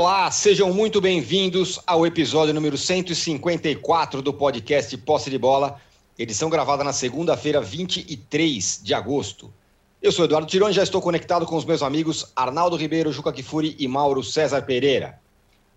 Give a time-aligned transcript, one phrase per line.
[0.00, 5.80] Olá, sejam muito bem-vindos ao episódio número 154 do podcast Posse de Bola,
[6.16, 9.52] edição gravada na segunda-feira, 23 de agosto.
[10.00, 13.74] Eu sou Eduardo Tironi, já estou conectado com os meus amigos Arnaldo Ribeiro, Juca Kifuri
[13.76, 15.18] e Mauro César Pereira.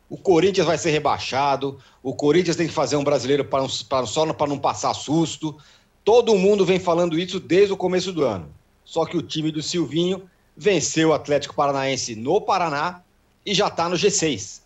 [0.08, 4.06] O Corinthians vai ser rebaixado, o Corinthians tem que fazer um brasileiro para, um, para
[4.06, 5.58] só para não passar susto.
[6.06, 8.54] Todo mundo vem falando isso desde o começo do ano.
[8.86, 13.02] Só que o time do Silvinho venceu o Atlético Paranaense no Paraná
[13.46, 14.62] e já está no G6.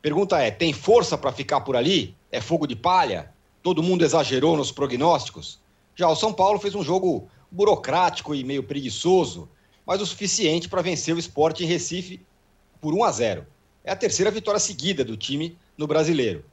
[0.00, 2.16] Pergunta é: tem força para ficar por ali?
[2.30, 3.32] É fogo de palha?
[3.62, 5.60] Todo mundo exagerou nos prognósticos?
[5.94, 9.48] Já o São Paulo fez um jogo burocrático e meio preguiçoso,
[9.86, 12.20] mas o suficiente para vencer o esporte em Recife
[12.80, 13.46] por 1 a 0.
[13.84, 16.44] É a terceira vitória seguida do time no brasileiro.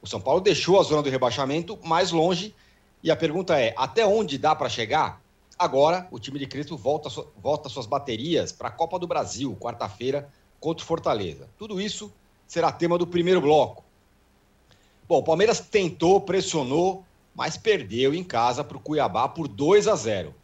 [0.00, 2.54] O São Paulo deixou a zona do rebaixamento mais longe
[3.02, 5.22] e a pergunta é: até onde dá para chegar?
[5.58, 10.28] Agora, o time de Cristo volta, volta suas baterias para a Copa do Brasil, quarta-feira,
[10.64, 11.46] contra o Fortaleza.
[11.58, 12.10] Tudo isso
[12.46, 13.84] será tema do primeiro bloco.
[15.06, 19.94] Bom, o Palmeiras tentou, pressionou, mas perdeu em casa para o Cuiabá por 2 a
[19.94, 20.34] 0.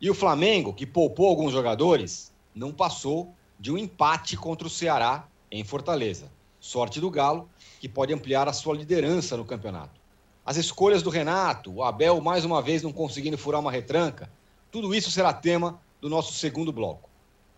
[0.00, 5.28] E o Flamengo, que poupou alguns jogadores, não passou de um empate contra o Ceará
[5.52, 6.32] em Fortaleza.
[6.58, 7.46] Sorte do Galo,
[7.78, 10.00] que pode ampliar a sua liderança no campeonato.
[10.42, 14.30] As escolhas do Renato, o Abel mais uma vez não conseguindo furar uma retranca,
[14.72, 17.10] tudo isso será tema do nosso segundo bloco.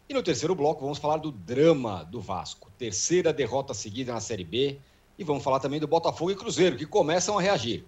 [0.09, 4.43] E no terceiro bloco vamos falar do drama do Vasco, terceira derrota seguida na Série
[4.43, 4.79] B,
[5.19, 7.85] e vamos falar também do Botafogo e Cruzeiro, que começam a reagir.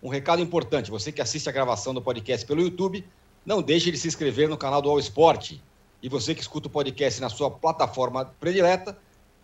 [0.00, 3.04] Um recado importante, você que assiste a gravação do podcast pelo YouTube,
[3.44, 5.54] não deixe de se inscrever no canal do All Sport.
[6.00, 8.96] E você que escuta o podcast na sua plataforma predileta,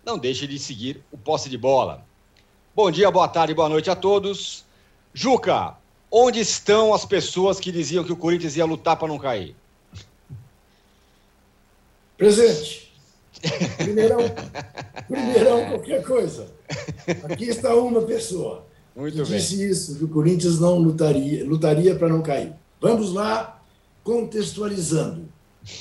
[0.06, 2.06] não deixe de seguir o Posse de Bola.
[2.76, 4.64] Bom dia, boa tarde, boa noite a todos.
[5.12, 5.76] Juca,
[6.08, 9.56] onde estão as pessoas que diziam que o Corinthians ia lutar para não cair?
[12.24, 12.90] Presente.
[13.76, 14.18] Primeirão,
[15.06, 16.46] primeirão qualquer coisa.
[17.24, 19.38] Aqui está uma pessoa Muito que bem.
[19.38, 22.54] disse isso, que o Corinthians não lutaria, lutaria para não cair.
[22.80, 23.62] Vamos lá,
[24.02, 25.28] contextualizando.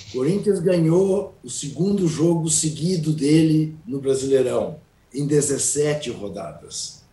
[0.10, 4.82] O Corinthians ganhou o segundo jogo seguido dele no Brasileirão,
[5.14, 7.04] em 17 rodadas.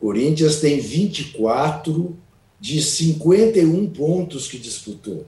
[0.00, 2.16] O Corinthians tem 24
[2.58, 5.26] de 51 pontos que disputou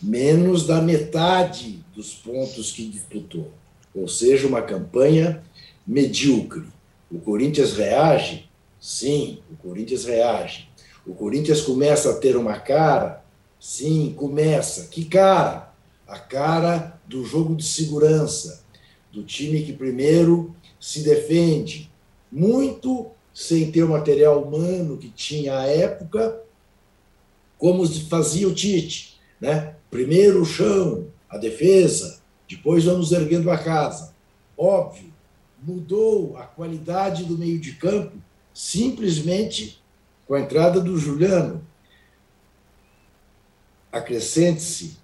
[0.00, 3.50] menos da metade dos pontos que disputou.
[3.94, 5.42] Ou seja, uma campanha
[5.86, 6.64] medíocre.
[7.10, 8.48] O Corinthians reage?
[8.80, 10.68] Sim, o Corinthians reage.
[11.06, 13.22] O Corinthians começa a ter uma cara?
[13.60, 14.88] Sim, começa.
[14.88, 15.72] Que cara?
[16.06, 18.64] A cara do jogo de segurança,
[19.12, 21.90] do time que primeiro se defende,
[22.30, 26.40] muito sem ter o material humano que tinha à época,
[27.58, 29.74] como fazia o Tite, né?
[29.90, 34.14] Primeiro o chão, a defesa, depois vamos erguendo a casa.
[34.56, 35.12] Óbvio,
[35.60, 38.16] mudou a qualidade do meio de campo
[38.52, 39.82] simplesmente
[40.28, 41.66] com a entrada do Juliano.
[43.90, 44.96] Acrescente-se,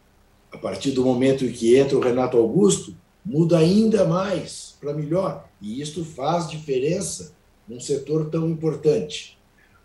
[0.53, 2.95] a partir do momento em que entra o Renato Augusto,
[3.27, 5.49] muda ainda mais para melhor.
[5.61, 7.35] E isto faz diferença
[7.67, 9.37] num setor tão importante.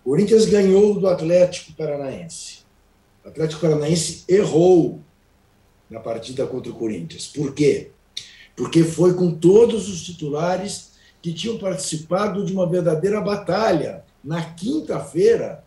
[0.03, 2.59] O Corinthians ganhou do Atlético Paranaense.
[3.23, 5.01] O Atlético Paranaense errou
[5.89, 7.27] na partida contra o Corinthians.
[7.27, 7.91] Por quê?
[8.55, 10.91] Porque foi com todos os titulares
[11.21, 15.63] que tinham participado de uma verdadeira batalha na quinta-feira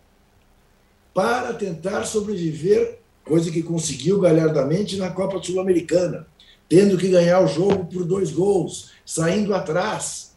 [1.13, 6.27] para tentar sobreviver, coisa que conseguiu galhardamente na Copa Sul-Americana,
[6.69, 10.35] tendo que ganhar o jogo por dois gols, saindo atrás.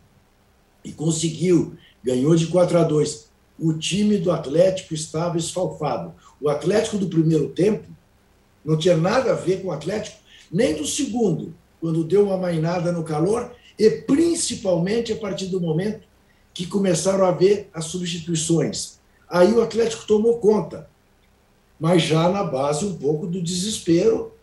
[0.83, 3.31] E conseguiu, ganhou de 4 a 2
[3.61, 6.15] o time do Atlético estava esfalfado.
[6.41, 7.87] O Atlético do primeiro tempo
[8.63, 10.17] não tinha nada a ver com o Atlético,
[10.51, 16.07] nem do segundo, quando deu uma mainada no calor, e principalmente a partir do momento
[16.53, 18.99] que começaram a haver as substituições.
[19.27, 20.89] Aí o Atlético tomou conta,
[21.79, 24.33] mas já na base um pouco do desespero.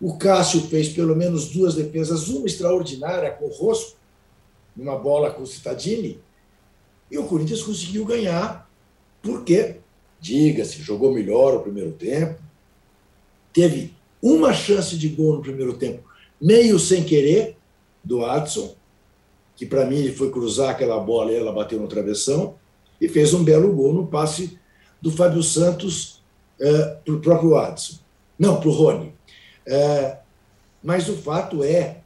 [0.00, 3.96] O Cássio fez pelo menos duas defesas, uma extraordinária com o Rosco,
[4.76, 6.20] numa bola com o Cittadini,
[7.10, 8.68] e o Corinthians conseguiu ganhar,
[9.22, 9.76] porque,
[10.18, 12.42] diga-se, jogou melhor o primeiro tempo,
[13.52, 16.08] teve uma chance de gol no primeiro tempo,
[16.40, 17.56] meio sem querer,
[18.04, 18.74] do Adson,
[19.56, 22.56] que para mim ele foi cruzar aquela bola e ela bateu no travessão,
[23.00, 24.58] e fez um belo gol no passe
[25.00, 26.22] do Fábio Santos
[26.60, 27.98] é, para o próprio Adson.
[28.38, 29.12] Não, para o Rony.
[29.66, 30.18] É,
[30.82, 31.98] mas o fato é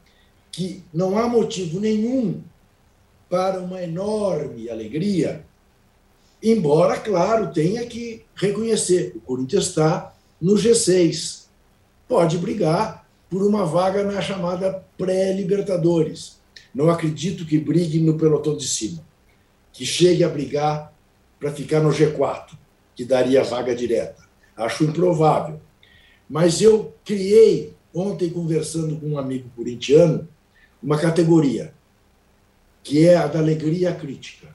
[0.51, 2.41] que não há motivo nenhum
[3.29, 5.45] para uma enorme alegria,
[6.41, 11.36] embora, claro, tenha que reconhecer, o Corinthians está no G6,
[12.07, 16.39] pode brigar por uma vaga na chamada pré-Libertadores.
[16.73, 19.03] Não acredito que brigue no pelotão de cima,
[19.73, 20.93] que chegue a brigar
[21.39, 22.57] para ficar no G4,
[22.95, 24.23] que daria vaga direta.
[24.55, 25.59] Acho improvável.
[26.29, 30.27] Mas eu criei, ontem, conversando com um amigo corintiano,
[30.81, 31.73] uma categoria,
[32.83, 34.47] que é a da alegria crítica.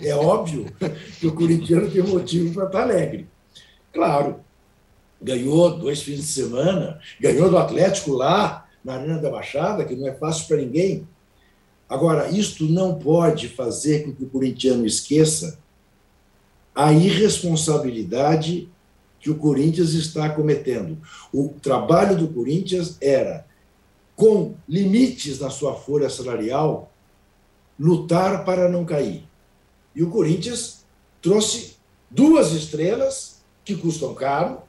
[0.00, 0.66] É óbvio
[1.18, 3.28] que o corintiano tem motivo para estar alegre.
[3.92, 4.40] Claro,
[5.22, 10.08] ganhou dois fins de semana, ganhou do Atlético lá, na Arena da Baixada, que não
[10.08, 11.06] é fácil para ninguém.
[11.88, 15.58] Agora, isto não pode fazer com que o corintiano esqueça
[16.74, 18.68] a irresponsabilidade
[19.20, 20.98] que o Corinthians está cometendo.
[21.32, 23.46] O trabalho do Corinthians era,
[24.16, 26.90] com limites na sua folha salarial,
[27.78, 29.24] lutar para não cair.
[29.94, 30.84] E o Corinthians
[31.20, 31.76] trouxe
[32.10, 34.62] duas estrelas que custam caro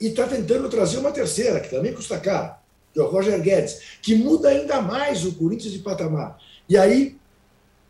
[0.00, 2.54] e está tentando trazer uma terceira, que também custa caro,
[2.92, 6.38] que é o Roger Guedes, que muda ainda mais o Corinthians de patamar.
[6.68, 7.16] E aí,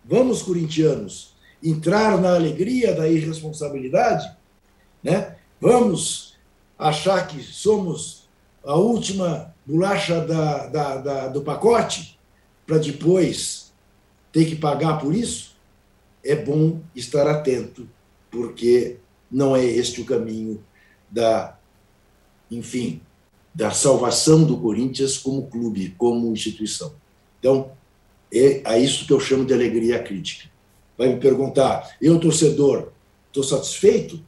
[0.05, 4.31] vamos, corintianos, entrar na alegria da irresponsabilidade,
[5.02, 5.37] né?
[5.60, 6.37] vamos
[6.78, 8.28] achar que somos
[8.64, 12.19] a última bolacha da, da, da do pacote
[12.66, 13.72] para depois
[14.32, 15.56] ter que pagar por isso?
[16.25, 17.88] É bom estar atento,
[18.31, 18.99] porque
[19.31, 20.62] não é este o caminho
[21.11, 21.57] da,
[22.50, 23.00] enfim,
[23.54, 26.92] da salvação do Corinthians como clube, como instituição.
[27.38, 27.72] Então,
[28.32, 30.48] é a isso que eu chamo de alegria crítica
[30.98, 32.90] vai me perguntar: eu, torcedor,
[33.28, 34.20] estou satisfeito?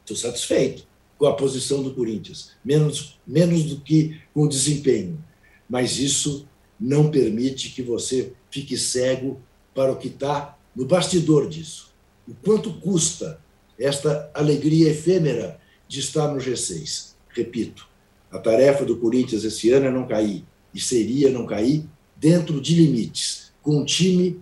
[0.00, 0.88] Estou satisfeito
[1.18, 5.22] com a posição do Corinthians, menos, menos do que com o desempenho.
[5.68, 6.48] Mas isso
[6.80, 9.38] não permite que você fique cego
[9.74, 11.92] para o que está no bastidor disso.
[12.26, 13.38] O quanto custa
[13.78, 17.09] esta alegria efêmera de estar no G6?
[17.32, 17.88] Repito,
[18.30, 20.44] a tarefa do Corinthians esse ano é não cair,
[20.74, 21.84] e seria não cair
[22.16, 24.40] dentro de limites, com um time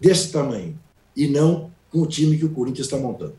[0.00, 0.78] desse tamanho
[1.16, 3.36] e não com o time que o Corinthians está montando.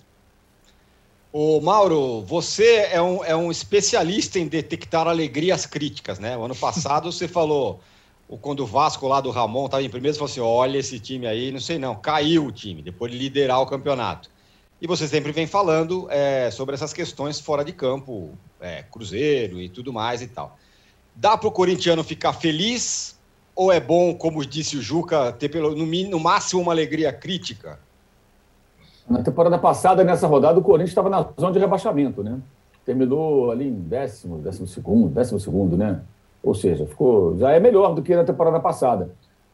[1.32, 6.38] Ô, Mauro, você é um, é um especialista em detectar alegrias críticas, né?
[6.38, 7.80] O ano passado você falou,
[8.40, 11.26] quando o Vasco lá do Ramon estava em primeiro, você falou assim: olha esse time
[11.26, 14.30] aí, não sei não, caiu o time, depois de liderar o campeonato.
[14.84, 19.70] E você sempre vem falando é, sobre essas questões fora de campo, é, Cruzeiro e
[19.70, 20.58] tudo mais e tal.
[21.16, 23.18] Dá para o corintiano ficar feliz
[23.56, 27.80] ou é bom, como disse o Juca, ter pelo, no, no máximo uma alegria crítica?
[29.10, 32.42] Na temporada passada, nessa rodada, o Corinthians estava na zona de rebaixamento, né?
[32.86, 36.02] Terminou ali em décimo, décimo segundo, décimo segundo, né?
[36.44, 39.10] Ou seja, ficou, já é melhor do que na temporada passada.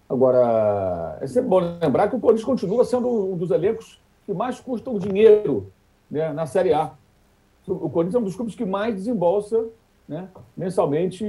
[0.10, 4.00] Agora, é sempre bom lembrar que o Corinthians continua sendo um dos elencos
[4.30, 5.72] que mais custam dinheiro
[6.10, 6.92] né, na Série A.
[7.68, 9.66] O Corinthians é um dos clubes que mais desembolsa
[10.08, 11.26] né, mensalmente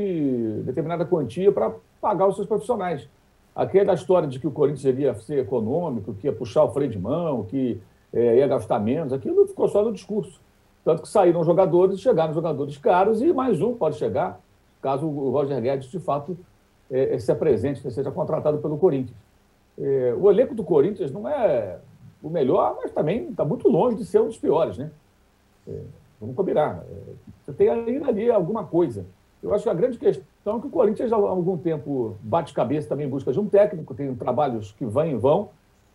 [0.67, 3.09] determinada quantia para pagar os seus profissionais.
[3.57, 6.99] Aquela história de que o Corinthians ia ser econômico, que ia puxar o freio de
[6.99, 7.81] mão, que
[8.13, 10.39] é, ia gastar menos, aquilo ficou só no discurso.
[10.85, 14.39] Tanto que saíram jogadores, chegaram jogadores caros e mais um pode chegar,
[14.83, 16.37] caso o Roger Guedes, de fato,
[16.91, 19.17] é, se apresente, seja contratado pelo Corinthians.
[19.79, 21.79] É, o elenco do Corinthians não é
[22.23, 24.91] o melhor, mas também está muito longe de ser um dos piores, né?
[25.67, 25.81] É,
[26.21, 26.85] vamos combinar.
[26.91, 26.95] É,
[27.45, 29.07] você tem ali, ali alguma coisa.
[29.43, 32.89] Eu acho que a grande questão é que o Corinthians, há algum tempo, bate cabeça
[32.89, 35.49] também em busca de um técnico, tem trabalhos que vão e vão.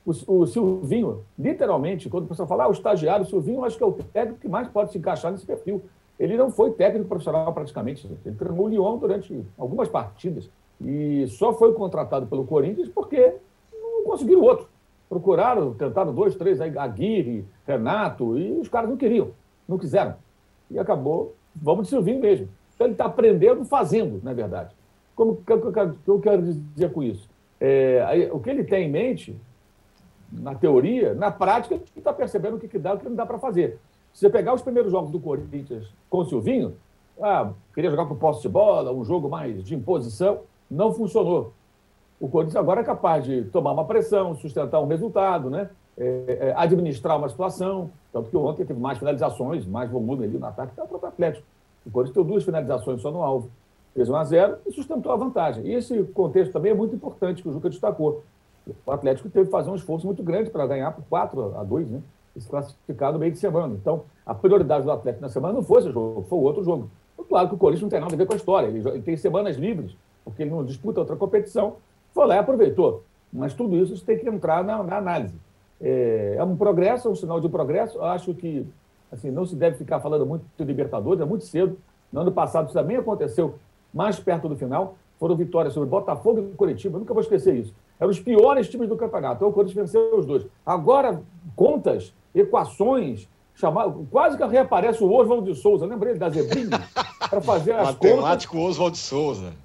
[0.05, 3.83] O, o Silvinho, literalmente, quando o pessoal fala, ah, o estagiário, o Silvinho, acho que
[3.83, 5.81] é o técnico que mais pode se encaixar nesse perfil.
[6.19, 8.07] Ele não foi técnico profissional praticamente.
[8.25, 10.49] Ele treinou o Lyon durante algumas partidas.
[10.81, 13.35] E só foi contratado pelo Corinthians porque
[13.73, 14.67] não conseguiram outro.
[15.09, 19.31] Procuraram, tentaram dois, três, Aguirre, Renato, e os caras não queriam,
[19.67, 20.15] não quiseram.
[20.69, 22.49] E acabou, vamos de Silvinho mesmo.
[22.73, 24.75] Então, ele está aprendendo fazendo, na verdade.
[25.15, 27.29] Como o que eu quero dizer com isso?
[27.59, 29.35] É, o que ele tem em mente,
[30.31, 33.15] na teoria, na prática, ele está percebendo o que, que dá e o que não
[33.15, 33.79] dá para fazer.
[34.13, 36.75] Se você pegar os primeiros jogos do Corinthians com o Silvinho,
[37.21, 41.53] ah, queria jogar com posse de bola, um jogo mais de imposição, não funcionou.
[42.19, 45.69] O Corinthians agora é capaz de tomar uma pressão, sustentar um resultado, né?
[45.97, 47.89] É, é, administrar uma situação.
[48.11, 51.45] Tanto que ontem teve mais finalizações, mais volume ali no ataque, até o próprio Atlético.
[51.85, 53.49] O Corinthians deu duas finalizações só no alvo.
[53.93, 55.65] Fez 1 a 0 e sustentou a vantagem.
[55.65, 58.23] E esse contexto também é muito importante, que o Juca destacou.
[58.85, 61.91] O Atlético teve que fazer um esforço muito grande para ganhar por 4 a 2,
[61.91, 62.01] né?
[62.35, 63.73] E se classificar no meio de semana.
[63.75, 66.89] Então, a prioridade do Atlético na semana não foi esse jogo, foi o outro jogo.
[67.13, 68.67] Então, claro que o Corinthians não tem nada a ver com a história.
[68.67, 69.95] Ele tem semanas livres,
[70.25, 71.75] porque ele não disputa outra competição.
[72.15, 73.03] Foi lá e aproveitou.
[73.31, 75.35] Mas tudo isso tem que entrar na, na análise.
[75.81, 77.97] É, é, um progresso, é um sinal de progresso.
[77.97, 78.65] Eu acho que
[79.11, 81.77] assim, não se deve ficar falando muito de Libertadores, é muito cedo.
[82.11, 83.55] No ano passado isso também aconteceu
[83.93, 84.95] mais perto do final.
[85.19, 87.75] foram vitórias sobre Botafogo e Curitiba, nunca vou esquecer isso.
[87.99, 89.35] Eram os piores times do campeonato.
[89.35, 90.45] Então o Corinthians venceu os dois.
[90.65, 91.21] Agora,
[91.55, 96.81] contas, equações, chamar, quase que reaparece o Oswaldo de Souza, lembrei da Zebrinha,
[97.29, 98.15] para fazer as Matemático contas.
[98.15, 99.64] Matemático Oswaldo de Souza.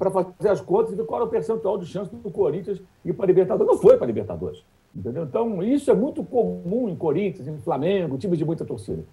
[0.00, 3.12] Para fazer as contas e ver qual era o percentual de chance do Corinthians ir
[3.12, 3.70] para a Libertadores.
[3.70, 4.64] Não foi para a Libertadores.
[4.96, 5.24] Entendeu?
[5.24, 9.04] Então, isso é muito comum em Corinthians, em Flamengo, times de muita torcida.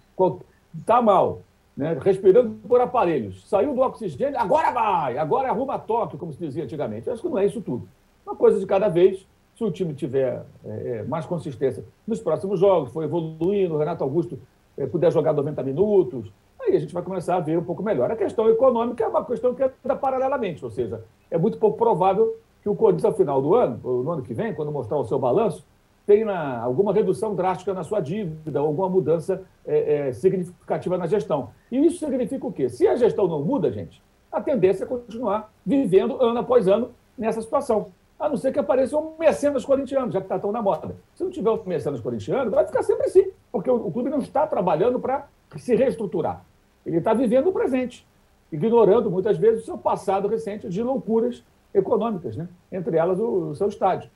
[0.80, 1.42] Está mal,
[1.76, 1.98] né?
[2.02, 3.48] respirando por aparelhos.
[3.50, 7.10] Saiu do oxigênio, agora vai, agora arruma toque, como se dizia antigamente.
[7.10, 7.86] Acho que não é isso tudo.
[8.26, 9.28] Uma coisa de cada vez.
[9.58, 14.04] Se o time tiver é, é, mais consistência nos próximos jogos, for evoluindo, o Renato
[14.04, 14.40] Augusto
[14.78, 16.32] é, puder jogar 90 minutos,
[16.68, 18.12] aí a gente vai começar a ver um pouco melhor.
[18.12, 22.36] A questão econômica é uma questão que anda paralelamente, ou seja, é muito pouco provável
[22.62, 25.06] que o Corinthians, ao final do ano, ou no ano que vem, quando mostrar o
[25.06, 25.66] seu balanço,
[26.06, 31.50] tenha alguma redução drástica na sua dívida, alguma mudança é, é, significativa na gestão.
[31.72, 32.70] E isso significa o quê?
[32.70, 37.42] Se a gestão não muda, gente, a tendência é continuar vivendo ano após ano nessa
[37.42, 40.96] situação a não ser que apareça um mecenas corintiano, já que está tão na moda.
[41.14, 44.48] Se não tiver um mecenas corintiano, vai ficar sempre assim, porque o, clube não está
[44.48, 46.44] trabalhando para se reestruturar.
[46.88, 48.08] Ele está vivendo o presente,
[48.50, 52.48] ignorando muitas vezes o seu passado recente de loucuras econômicas, né?
[52.72, 54.10] entre elas o, o seu estádio.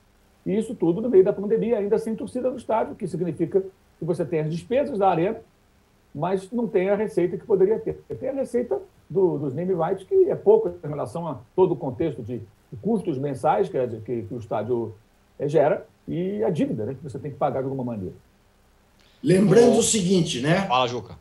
[0.46, 4.06] E isso tudo no meio da pandemia, ainda sem torcida no estádio, que significa que
[4.06, 5.42] você tem as despesas da arena,
[6.16, 8.02] mas não tem a receita que poderia ter.
[8.20, 11.76] Tem a receita do, dos name rights, que é pouco em relação a todo o
[11.76, 12.42] contexto de
[12.82, 14.96] custos mensais que, que, que o estádio
[15.38, 18.16] eh, gera e a dívida né, que você tem que pagar de alguma maneira.
[19.22, 20.66] Lembrando o seguinte, né?
[20.68, 21.16] Fala, Juca.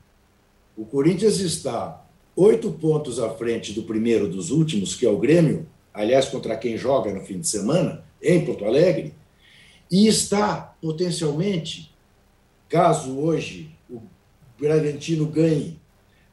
[0.77, 2.05] O Corinthians está
[2.37, 6.77] oito pontos à frente do primeiro dos últimos, que é o Grêmio, aliás, contra quem
[6.77, 9.15] joga no fim de semana, em Porto Alegre,
[9.91, 11.93] e está potencialmente,
[12.69, 14.01] caso hoje o
[14.59, 15.79] Bragantino ganhe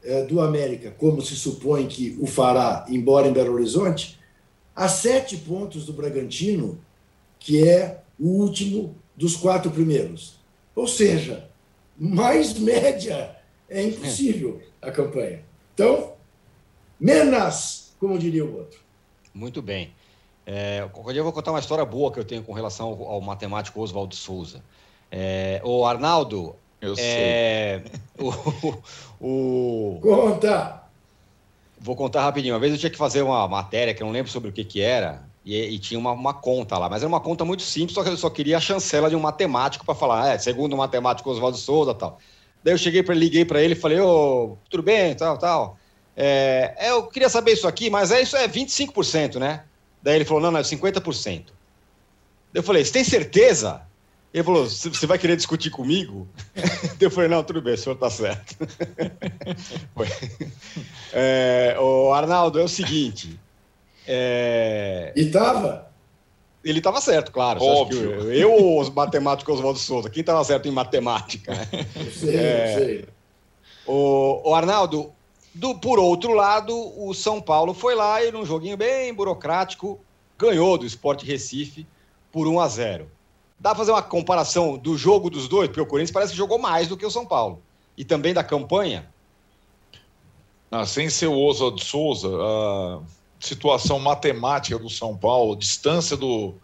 [0.02, 4.18] é, do América, como se supõe que o fará, embora em Belo Horizonte,
[4.74, 6.78] a sete pontos do Bragantino,
[7.40, 10.38] que é o último dos quatro primeiros.
[10.74, 11.48] Ou seja,
[11.98, 13.36] mais média
[13.68, 15.42] é impossível a campanha.
[15.74, 16.12] Então,
[16.98, 18.80] menos, como diria o outro.
[19.32, 19.92] Muito bem.
[20.46, 23.04] É, qualquer dia eu vou contar uma história boa que eu tenho com relação ao,
[23.04, 24.62] ao matemático Oswaldo Souza.
[25.10, 26.56] É, o Arnaldo.
[26.80, 28.00] Eu é, sei.
[29.20, 30.82] O, o, Conta!
[31.80, 32.54] Vou contar rapidinho.
[32.54, 34.64] Uma vez eu tinha que fazer uma matéria que eu não lembro sobre o que,
[34.64, 37.94] que era, e, e tinha uma, uma, conta lá, mas era uma conta muito simples,
[37.94, 40.76] só que eu só queria a chancela de um matemático para falar, é, segundo o
[40.76, 42.18] matemático Oswaldo Souza tal.
[42.68, 45.78] Daí eu cheguei para liguei para ele falei, ô, tudo bem, tal, tal.
[46.14, 49.64] É, é, eu queria saber isso aqui, mas é isso é 25%, né?
[50.02, 51.24] Daí ele falou, não, não, é 50%.
[51.24, 51.44] Daí
[52.52, 53.80] eu falei, você tem certeza?
[54.34, 56.28] Ele falou: você vai querer discutir comigo?
[57.00, 58.54] Eu falei: não, tudo bem, o senhor está certo.
[61.14, 63.40] é, o Arnaldo, é o seguinte.
[64.06, 65.14] É...
[65.16, 65.87] E estava?
[66.68, 67.62] Ele estava certo, claro.
[67.62, 68.12] Óbvio.
[68.12, 70.10] Eu, eu ou os matemáticos Oswaldo Souza?
[70.10, 71.54] Quem estava certo em matemática?
[72.12, 72.74] Sei, é...
[72.74, 73.08] sei.
[73.86, 75.10] O, o Arnaldo,
[75.54, 79.98] do, por outro lado, o São Paulo foi lá e num joguinho bem burocrático
[80.38, 81.86] ganhou do Sport Recife
[82.30, 83.10] por 1 a 0.
[83.58, 85.68] Dá para fazer uma comparação do jogo dos dois?
[85.68, 87.62] Porque o Corinthians parece que jogou mais do que o São Paulo.
[87.96, 89.08] E também da campanha?
[90.70, 93.00] Ah, sem ser o Oswald Souza, a
[93.40, 96.54] situação matemática do São Paulo, distância do,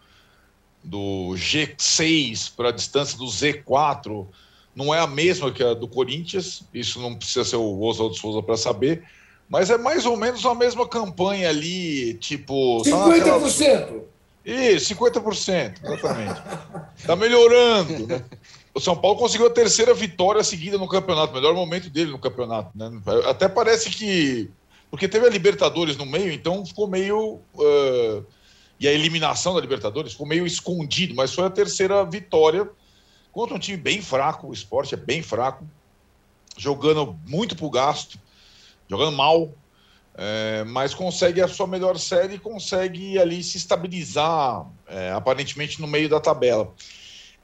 [0.83, 4.27] do G6 para a distância do Z4
[4.75, 8.43] não é a mesma que a do Corinthians, isso não precisa ser o Oswald Souza
[8.43, 9.03] para saber,
[9.47, 12.81] mas é mais ou menos a mesma campanha ali, tipo.
[12.83, 14.01] 50%!
[14.43, 16.41] Isso, 50%, exatamente.
[16.95, 18.05] Está melhorando.
[18.05, 18.23] Né?
[18.75, 22.69] O São Paulo conseguiu a terceira vitória seguida no campeonato, melhor momento dele no campeonato.
[22.75, 22.91] Né?
[23.27, 24.51] Até parece que.
[24.95, 27.41] Porque teve a Libertadores no meio, então ficou meio.
[27.53, 28.25] Uh,
[28.79, 32.69] e a eliminação da Libertadores ficou meio escondido, mas foi a terceira vitória
[33.29, 34.47] contra um time bem fraco.
[34.47, 35.67] O esporte é bem fraco,
[36.55, 38.17] jogando muito pro gasto,
[38.89, 39.53] jogando mal,
[40.13, 45.87] é, mas consegue a sua melhor série e consegue ali se estabilizar, é, aparentemente no
[45.87, 46.73] meio da tabela.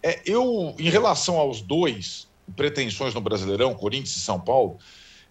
[0.01, 4.79] É, eu, em relação aos dois pretensões no Brasileirão, Corinthians e São Paulo,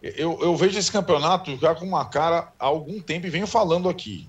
[0.02, 3.88] eu, eu vejo esse campeonato já com uma cara há algum tempo e venho falando
[3.88, 4.26] aqui.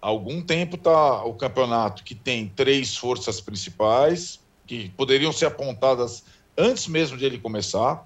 [0.00, 6.24] Há algum tempo está o campeonato que tem três forças principais que poderiam ser apontadas
[6.56, 8.04] antes mesmo de ele começar: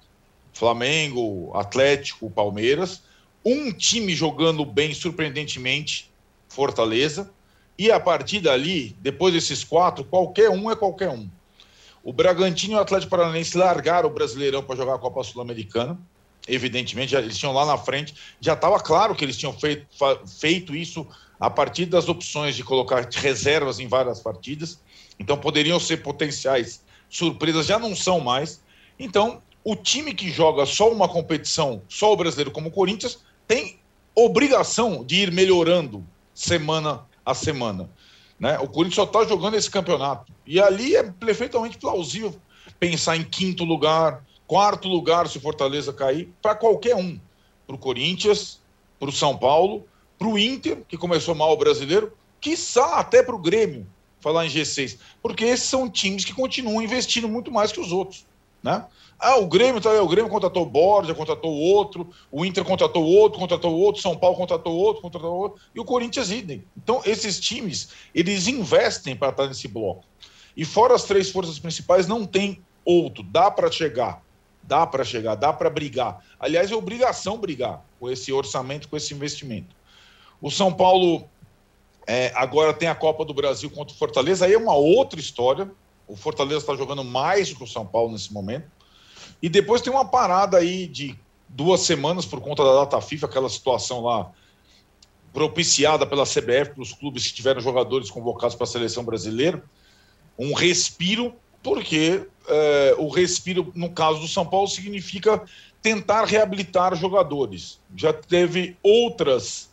[0.53, 3.01] Flamengo, Atlético, Palmeiras
[3.43, 6.11] um time jogando bem surpreendentemente,
[6.47, 7.31] Fortaleza,
[7.77, 11.29] e a partir dali, depois desses quatro, qualquer um é qualquer um.
[12.03, 15.97] O Bragantino e o Atlético Paranaense largaram o Brasileirão para jogar a Copa Sul-Americana.
[16.49, 19.87] Evidentemente, já, eles tinham lá na frente, já estava claro que eles tinham feito,
[20.39, 21.07] feito isso
[21.39, 24.79] a partir das opções de colocar reservas em várias partidas,
[25.17, 28.61] então poderiam ser potenciais surpresas, já não são mais.
[28.97, 33.79] Então, o time que joga só uma competição, só o brasileiro como o Corinthians, tem
[34.13, 37.89] obrigação de ir melhorando semana a semana.
[38.39, 38.57] Né?
[38.59, 40.31] O Corinthians só está jogando esse campeonato.
[40.45, 42.35] E ali é perfeitamente plausível
[42.79, 47.19] pensar em quinto lugar, quarto lugar se o Fortaleza cair, para qualquer um.
[47.67, 48.59] Para o Corinthians,
[48.99, 49.85] para o São Paulo,
[50.17, 53.85] para o Inter, que começou mal o brasileiro, quiçá até para o Grêmio,
[54.19, 54.97] falar em G6.
[55.21, 58.25] Porque esses são times que continuam investindo muito mais que os outros.
[58.63, 58.83] Né?
[59.19, 63.75] Ah, o Grêmio, tá, o Grêmio contratou Borja, contratou outro, o Inter contratou outro, contratou
[63.75, 66.63] outro, São Paulo contratou outro, contratou outro, e o Corinthians idem.
[66.75, 70.05] Então, esses times, eles investem para estar nesse bloco.
[70.57, 73.21] E fora as três forças principais, não tem outro.
[73.21, 74.23] Dá para chegar,
[74.69, 76.23] dá para chegar, dá para brigar.
[76.39, 79.75] Aliás, é obrigação brigar com esse orçamento, com esse investimento.
[80.39, 81.27] O São Paulo
[82.05, 85.69] é, agora tem a Copa do Brasil contra o Fortaleza, aí é uma outra história.
[86.07, 88.69] O Fortaleza está jogando mais do que o São Paulo nesse momento.
[89.41, 93.49] E depois tem uma parada aí de duas semanas por conta da data FIFA, aquela
[93.49, 94.31] situação lá
[95.33, 99.63] propiciada pela CBF para os clubes que tiveram jogadores convocados para a seleção brasileira.
[100.37, 105.41] Um respiro, porque é, o respiro, no caso do São Paulo, significa
[105.81, 107.79] tentar reabilitar jogadores.
[107.95, 109.69] Já teve outras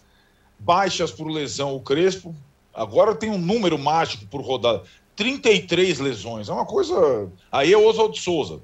[0.58, 2.34] baixas por lesão o Crespo,
[2.72, 4.82] agora tem um número mágico por rodada.
[5.14, 6.48] 33 lesões.
[6.48, 7.28] É uma coisa.
[7.50, 8.60] Aí é o Oswaldo Souza.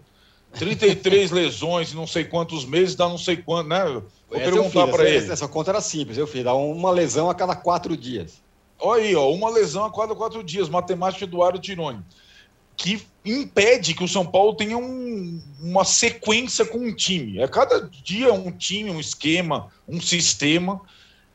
[0.52, 3.84] 33 lesões em não sei quantos meses, dá não sei quanto, né?
[3.84, 4.02] Vou
[4.32, 5.32] essa perguntar para ele.
[5.32, 6.44] Essa conta era simples, eu fiz.
[6.44, 8.42] Dá uma lesão a cada quatro dias.
[8.78, 10.68] Olha aí, ó, uma lesão a cada quatro dias.
[10.68, 12.02] Matemática Eduardo Tironi.
[12.76, 17.40] Que impede que o São Paulo tenha um, uma sequência com um time.
[17.40, 20.80] É cada dia um time, um esquema, um sistema.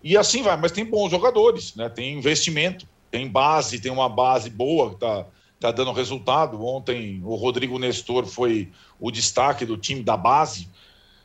[0.03, 0.57] E assim vai.
[0.57, 1.89] Mas tem bons jogadores, né?
[1.89, 5.25] Tem investimento tem base, tem uma base boa, está
[5.59, 6.63] tá dando resultado.
[6.63, 10.69] Ontem o Rodrigo Nestor foi o destaque do time da base.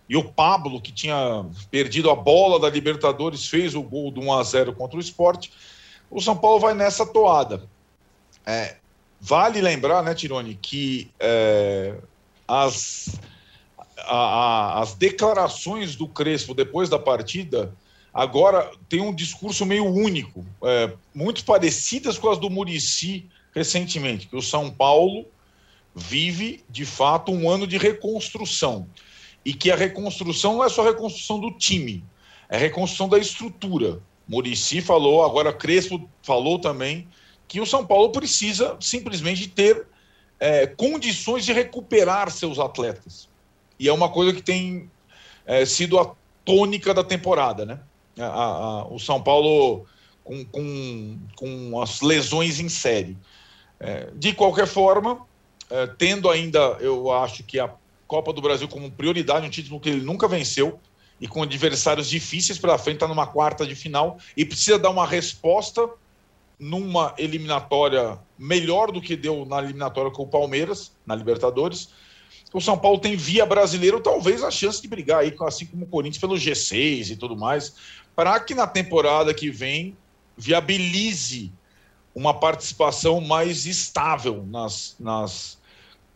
[0.08, 4.32] E o Pablo, que tinha perdido a bola da Libertadores, fez o gol do 1
[4.32, 5.52] a 0 contra o esporte.
[6.10, 7.68] O São Paulo vai nessa toada.
[8.44, 8.76] É,
[9.24, 11.94] vale lembrar, né, Tirone, que é,
[12.48, 13.20] as,
[13.98, 17.72] a, a, as declarações do Crespo depois da partida
[18.12, 24.34] agora tem um discurso meio único, é, muito parecidas com as do Murici recentemente, que
[24.34, 25.24] o São Paulo
[25.94, 28.88] vive, de fato, um ano de reconstrução.
[29.44, 32.04] E que a reconstrução não é só reconstrução do time,
[32.48, 34.00] é reconstrução da estrutura.
[34.26, 37.06] Murici falou, agora Crespo falou também,
[37.48, 39.86] que o São Paulo precisa simplesmente ter
[40.40, 43.28] é, condições de recuperar seus atletas.
[43.78, 44.90] E é uma coisa que tem
[45.46, 47.80] é, sido a tônica da temporada, né?
[48.18, 49.86] a, a, o São Paulo
[50.24, 53.16] com, com, com as lesões em série.
[53.78, 55.26] É, de qualquer forma,
[55.70, 57.70] é, tendo ainda, eu acho que a
[58.06, 60.78] Copa do Brasil como prioridade, um título que ele nunca venceu,
[61.20, 65.06] e com adversários difíceis pela frente, está numa quarta de final e precisa dar uma
[65.06, 65.88] resposta
[66.62, 71.88] numa eliminatória melhor do que deu na eliminatória com o Palmeiras, na Libertadores.
[72.54, 75.88] O São Paulo tem via brasileiro talvez a chance de brigar aí, assim como o
[75.88, 77.74] Corinthians, pelo G6 e tudo mais
[78.14, 79.96] para que na temporada que vem
[80.36, 81.52] viabilize
[82.14, 85.58] uma participação mais estável nas, nas,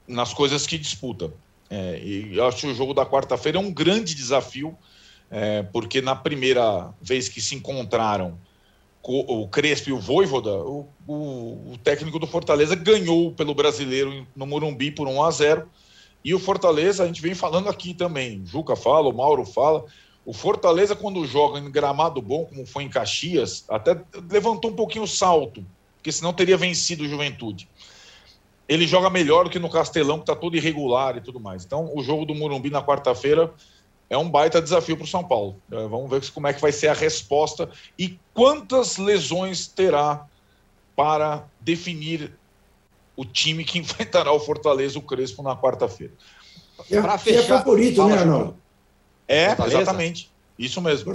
[0.07, 1.33] nas coisas que disputa.
[1.71, 4.77] É, e eu acho que o jogo da quarta-feira é um grande desafio,
[5.31, 8.39] é, porque na primeira vez que se encontraram
[9.13, 14.47] o Crespo e o Voivoda, o, o, o, técnico do Fortaleza ganhou pelo brasileiro no
[14.47, 15.69] Morumbi por 1 a 0
[16.25, 19.85] e o Fortaleza, a gente vem falando aqui também, Juca fala, o Mauro fala,
[20.25, 23.97] o Fortaleza, quando joga em gramado bom, como foi em Caxias, até
[24.29, 25.65] levantou um pouquinho o salto,
[25.97, 27.69] porque senão teria vencido o Juventude.
[28.69, 31.65] Ele joga melhor do que no Castelão, que está todo irregular e tudo mais.
[31.65, 33.55] Então, o jogo do Morumbi na quarta-feira
[34.09, 35.57] é um baita desafio para o São Paulo.
[35.71, 40.27] É, vamos ver como é que vai ser a resposta e quantas lesões terá
[40.95, 42.33] para definir
[43.17, 46.13] o time que enfrentará o Fortaleza, o Crespo, na quarta-feira.
[46.91, 48.57] É, para fechar, é favorito, né, Arnaldo?
[49.27, 49.81] É, Fortaleza?
[49.81, 50.31] exatamente.
[50.59, 51.13] Isso mesmo.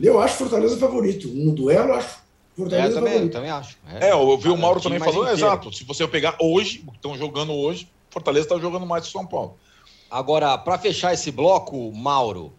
[0.00, 1.28] Eu acho Fortaleza favorito.
[1.28, 2.22] No duelo, eu acho
[2.56, 3.32] Fortaleza é, também, favorito.
[3.32, 3.78] também acho.
[3.88, 5.72] É, é eu vi o Mauro também falando, exato.
[5.72, 9.56] Se você pegar hoje, estão jogando hoje, Fortaleza está jogando mais que São Paulo.
[10.10, 12.52] Agora, para fechar esse bloco, Mauro,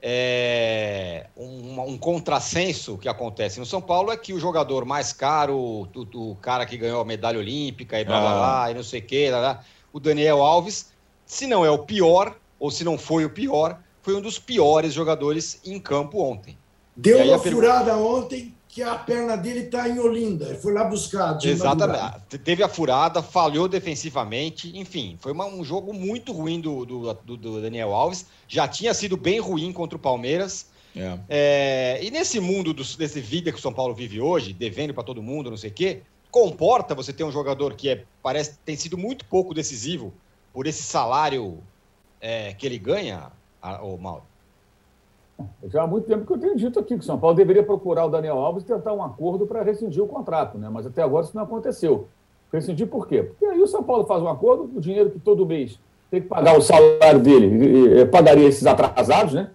[0.00, 5.56] é, um, um, contrassenso que acontece no São Paulo é que o jogador mais caro,
[5.56, 8.70] o, o cara que ganhou a medalha olímpica e blá blá blá, ah.
[8.70, 9.30] e não sei o quê,
[9.92, 10.92] o Daniel Alves,
[11.24, 14.92] se não é o pior, ou se não foi o pior, foi um dos piores
[14.92, 16.58] jogadores em campo ontem.
[16.94, 20.46] Deu uma furada ontem que a perna dele está em Olinda.
[20.46, 21.38] Ele foi lá buscar.
[21.40, 22.38] Exatamente.
[22.38, 24.76] Teve a furada, falhou defensivamente.
[24.76, 28.26] Enfim, foi uma, um jogo muito ruim do, do, do, do, Daniel Alves.
[28.48, 30.66] Já tinha sido bem ruim contra o Palmeiras.
[30.96, 31.18] É.
[31.28, 35.04] É, e nesse mundo dos, desse vida que o São Paulo vive hoje, devendo para
[35.04, 38.74] todo mundo, não sei o quê, comporta você ter um jogador que é, parece tem
[38.74, 40.12] sido muito pouco decisivo
[40.52, 41.62] por esse salário
[42.20, 43.30] é, que ele ganha,
[43.82, 44.33] o Mauro?
[45.64, 48.04] Já há muito tempo que eu tenho dito aqui que o São Paulo deveria procurar
[48.04, 50.68] o Daniel Alves e tentar um acordo para rescindir o contrato, né?
[50.70, 52.06] mas até agora isso não aconteceu.
[52.52, 53.22] Rescindir por quê?
[53.22, 55.78] Porque aí o São Paulo faz um acordo, o dinheiro que todo mês
[56.10, 59.50] tem que pagar o salário dele, pagaria esses atrasados, né?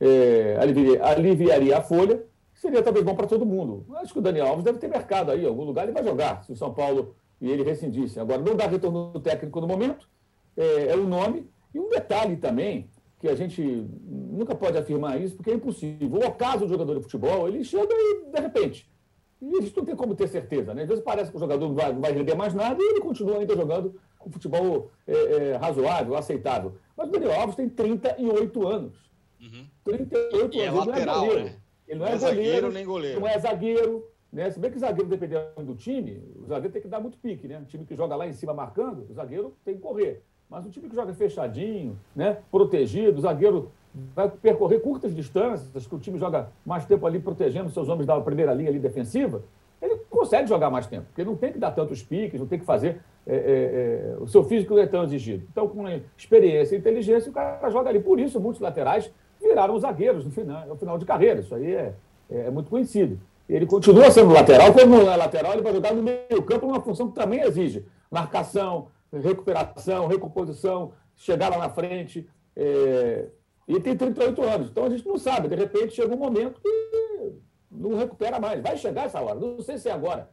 [0.00, 2.22] É, aliviaria, aliviaria a folha,
[2.54, 3.84] seria talvez bom para todo mundo.
[3.96, 6.42] Acho que o Daniel Alves deve ter mercado aí, em algum lugar ele vai jogar,
[6.44, 8.18] se o São Paulo e ele rescindisse.
[8.18, 10.08] Agora, não dá retorno técnico no momento,
[10.56, 11.48] é, é o nome.
[11.74, 13.62] E um detalhe também, que a gente
[14.06, 16.20] nunca pode afirmar isso, porque é impossível.
[16.20, 18.88] O ocaso do jogador de futebol, ele chega e, de repente,
[19.40, 20.82] e a gente não tem como ter certeza, né?
[20.82, 23.00] Às vezes parece que o jogador não vai, não vai render mais nada e ele
[23.00, 26.74] continua ainda jogando com futebol é, é, razoável, aceitável.
[26.96, 28.94] Mas o Daniel Alves tem 38 anos.
[29.40, 29.66] Uhum.
[29.84, 30.86] 38 e é anos.
[30.86, 31.56] É lateral, ele não é, né?
[31.86, 33.20] ele não, é, é zagueiro, goleiro, nem goleiro.
[33.20, 34.08] Não é zagueiro.
[34.32, 34.50] Né?
[34.50, 37.60] Se bem que zagueiro, dependendo do time, o zagueiro tem que dar muito pique, né?
[37.60, 40.22] O time que joga lá em cima marcando, o zagueiro tem que correr.
[40.50, 43.70] Mas um time que joga fechadinho, né, protegido, o zagueiro
[44.14, 48.18] vai percorrer curtas distâncias, que o time joga mais tempo ali protegendo seus homens da
[48.20, 49.42] primeira linha ali defensiva,
[49.80, 52.64] ele consegue jogar mais tempo, porque não tem que dar tantos piques, não tem que
[52.64, 53.00] fazer.
[53.26, 55.46] É, é, é, o seu físico não é tão exigido.
[55.52, 55.84] Então, com
[56.16, 58.00] experiência e inteligência, o cara joga ali.
[58.00, 61.40] Por isso, muitos laterais viraram zagueiros no final, no final de carreira.
[61.40, 61.94] Isso aí é,
[62.28, 63.20] é muito conhecido.
[63.48, 67.08] Ele continua sendo lateral, quando não é lateral, ele vai jogar no meio-campo, numa função
[67.08, 72.28] que também exige marcação, recuperação, recomposição, chegar lá na frente.
[72.56, 73.28] É...
[73.66, 74.70] E tem 38 anos.
[74.70, 75.48] Então a gente não sabe.
[75.48, 77.32] De repente chega um momento que
[77.70, 78.62] não recupera mais.
[78.62, 79.34] Vai chegar essa hora.
[79.34, 80.30] Não sei se é agora.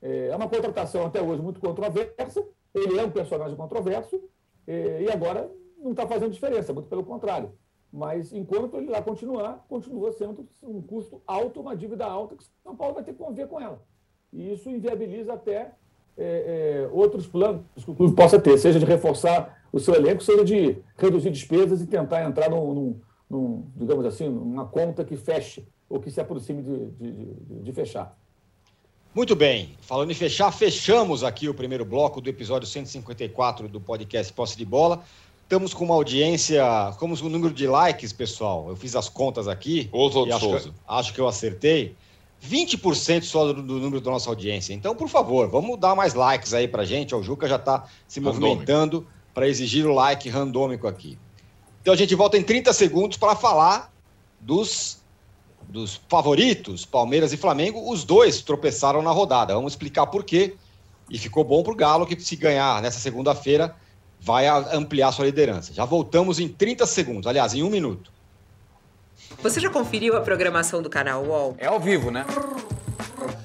[0.00, 2.46] É uma contratação até hoje muito controversa.
[2.74, 4.20] Ele é um personagem controverso.
[4.66, 7.52] É, e agora não está fazendo diferença, muito pelo contrário.
[7.92, 12.76] Mas enquanto ele lá continuar, continua sendo um custo alto, uma dívida alta, que São
[12.76, 13.82] Paulo vai ter que conviver com ela.
[14.32, 15.74] E isso inviabiliza até
[16.16, 20.22] é, é, outros planos que o clube possa ter, seja de reforçar o seu elenco,
[20.22, 25.16] seja de reduzir despesas e tentar entrar num, num, num digamos assim, numa conta que
[25.16, 28.16] feche ou que se aproxime de, de, de, de fechar.
[29.12, 34.32] Muito bem, falando em fechar, fechamos aqui o primeiro bloco do episódio 154 do podcast
[34.32, 35.02] Posse de Bola.
[35.42, 36.62] Estamos com uma audiência,
[36.96, 38.68] como o número de likes, pessoal.
[38.68, 39.88] Eu fiz as contas aqui.
[39.90, 40.68] Oswaldo acho, Souza.
[40.68, 41.96] Que, acho que eu acertei.
[42.42, 44.72] 20% só do, do, número da nossa audiência.
[44.72, 47.14] Então, por favor, vamos dar mais likes aí pra gente.
[47.14, 51.18] O Juca já está se movimentando para exigir o like randômico aqui.
[51.80, 53.92] Então a gente volta em 30 segundos para falar
[54.38, 54.98] dos,
[55.68, 57.90] dos favoritos, Palmeiras e Flamengo.
[57.90, 59.54] Os dois tropeçaram na rodada.
[59.54, 60.56] Vamos explicar por quê.
[61.08, 63.74] E ficou bom para o Galo, que se ganhar nessa segunda-feira,
[64.20, 65.72] vai ampliar sua liderança.
[65.72, 68.12] Já voltamos em 30 segundos, aliás, em um minuto.
[69.42, 71.56] Você já conferiu a programação do canal UOL?
[71.58, 72.26] É ao vivo, né?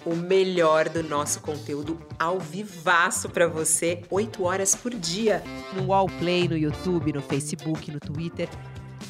[0.06, 5.41] O melhor do nosso conteúdo ao vivaço para você, 8 horas por dia.
[5.74, 8.50] No UOL Play, no YouTube, no Facebook, no Twitter.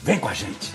[0.04, 0.72] Vem com a gente!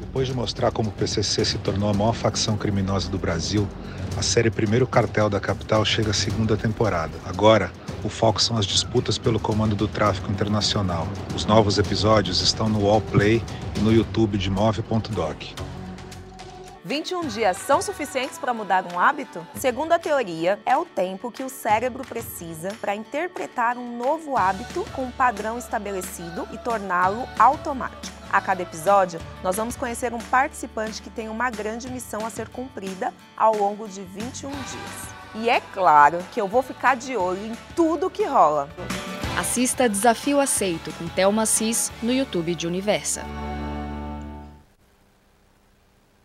[0.00, 3.68] Depois de mostrar como o PCC se tornou a maior facção criminosa do Brasil,
[4.16, 7.12] a série Primeiro Cartel da Capital chega à segunda temporada.
[7.26, 7.70] Agora,
[8.04, 11.06] o foco são as disputas pelo comando do tráfico internacional.
[11.34, 13.42] Os novos episódios estão no Wallplay
[13.76, 15.66] e no YouTube de Move.doc.
[16.86, 19.44] 21 dias são suficientes para mudar um hábito?
[19.56, 24.86] Segundo a teoria, é o tempo que o cérebro precisa para interpretar um novo hábito
[24.94, 28.14] com um padrão estabelecido e torná-lo automático.
[28.32, 32.48] A cada episódio, nós vamos conhecer um participante que tem uma grande missão a ser
[32.48, 35.15] cumprida ao longo de 21 dias.
[35.38, 38.70] E é claro que eu vou ficar de olho em tudo que rola.
[39.38, 43.22] Assista Desafio Aceito com Thelma Cis no YouTube de Universa.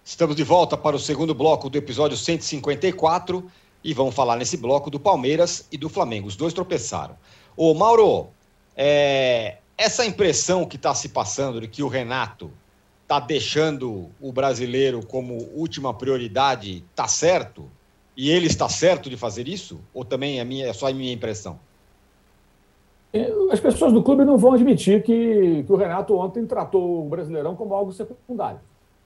[0.06, 3.52] Estamos de volta para o segundo bloco do episódio 154
[3.84, 6.30] e vamos falar nesse bloco do Palmeiras e do Flamengo.
[6.30, 7.18] Os dois tropeçaram.
[7.58, 8.30] Ô, Mauro,
[8.78, 12.50] é, essa impressão que está se passando de que o Renato
[13.04, 17.70] está deixando o brasileiro como última prioridade, tá certo?
[18.22, 19.82] E ele está certo de fazer isso?
[19.92, 21.58] Ou também é, minha, é só a minha impressão?
[23.12, 27.10] É, as pessoas do clube não vão admitir que, que o Renato ontem tratou o
[27.10, 28.60] Brasileirão como algo secundário.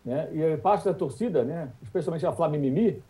[0.03, 0.27] Né?
[0.33, 3.01] E parte da torcida, né, especialmente a Flamimimi,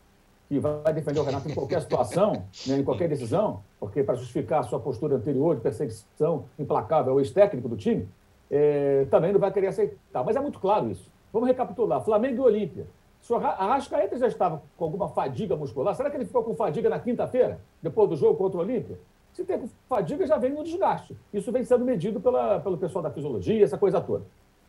[0.48, 4.60] que vai defender o Renato em qualquer situação, né, em qualquer decisão, porque para justificar
[4.60, 8.08] a sua postura anterior de perseguição implacável ao ex-técnico do time,
[8.52, 10.24] é, também não vai querer aceitar.
[10.24, 11.10] Mas é muito claro isso.
[11.34, 12.00] Vamos recapitular.
[12.06, 12.86] Flamengo e Olímpia.
[13.26, 16.88] Se o Arrascaeta já estava com alguma fadiga muscular, será que ele ficou com fadiga
[16.88, 19.00] na quinta-feira, depois do jogo contra o Olímpia?
[19.34, 21.18] Se tem fadiga, já vem no desgaste.
[21.34, 24.26] Isso vem sendo medido pela, pelo pessoal da fisiologia, essa coisa toda.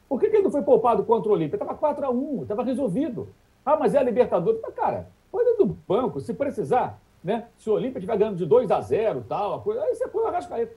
[0.08, 1.56] Por que, que ele não foi poupado contra o Olímpia?
[1.56, 3.28] Estava 4x1, estava resolvido.
[3.62, 4.58] Ah, mas é a Libertadores.
[4.62, 7.48] Mas, cara, põe dentro do banco, se precisar, né?
[7.58, 10.24] Se o Olímpia estiver ganhando de 2 a 0 tal, a coisa, aí você põe
[10.24, 10.74] o Arrascaeta.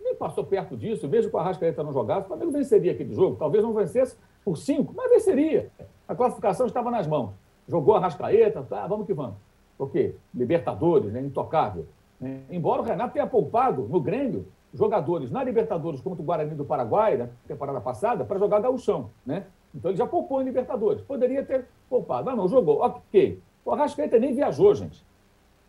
[0.00, 3.34] Nem passou perto disso, mesmo com o Arrascaeta não jogasse, o Flamengo venceria aquele jogo.
[3.34, 5.72] Talvez não vencesse por 5, mas venceria.
[6.08, 7.30] A classificação estava nas mãos.
[7.68, 9.36] Jogou a Arrascaeta, tá, vamos que vamos.
[9.78, 10.14] O quê?
[10.34, 11.20] Libertadores, né?
[11.20, 11.86] intocável.
[12.20, 12.42] Né?
[12.50, 17.16] Embora o Renato tenha poupado no Grêmio jogadores na Libertadores contra o Guarani do Paraguai,
[17.16, 19.46] na temporada passada, para jogar gauchão, né?
[19.74, 21.02] Então ele já poupou em Libertadores.
[21.02, 22.26] Poderia ter poupado.
[22.26, 22.80] Mas não, jogou.
[22.82, 23.40] Ok.
[23.64, 25.04] O Arrascaeta nem viajou, gente.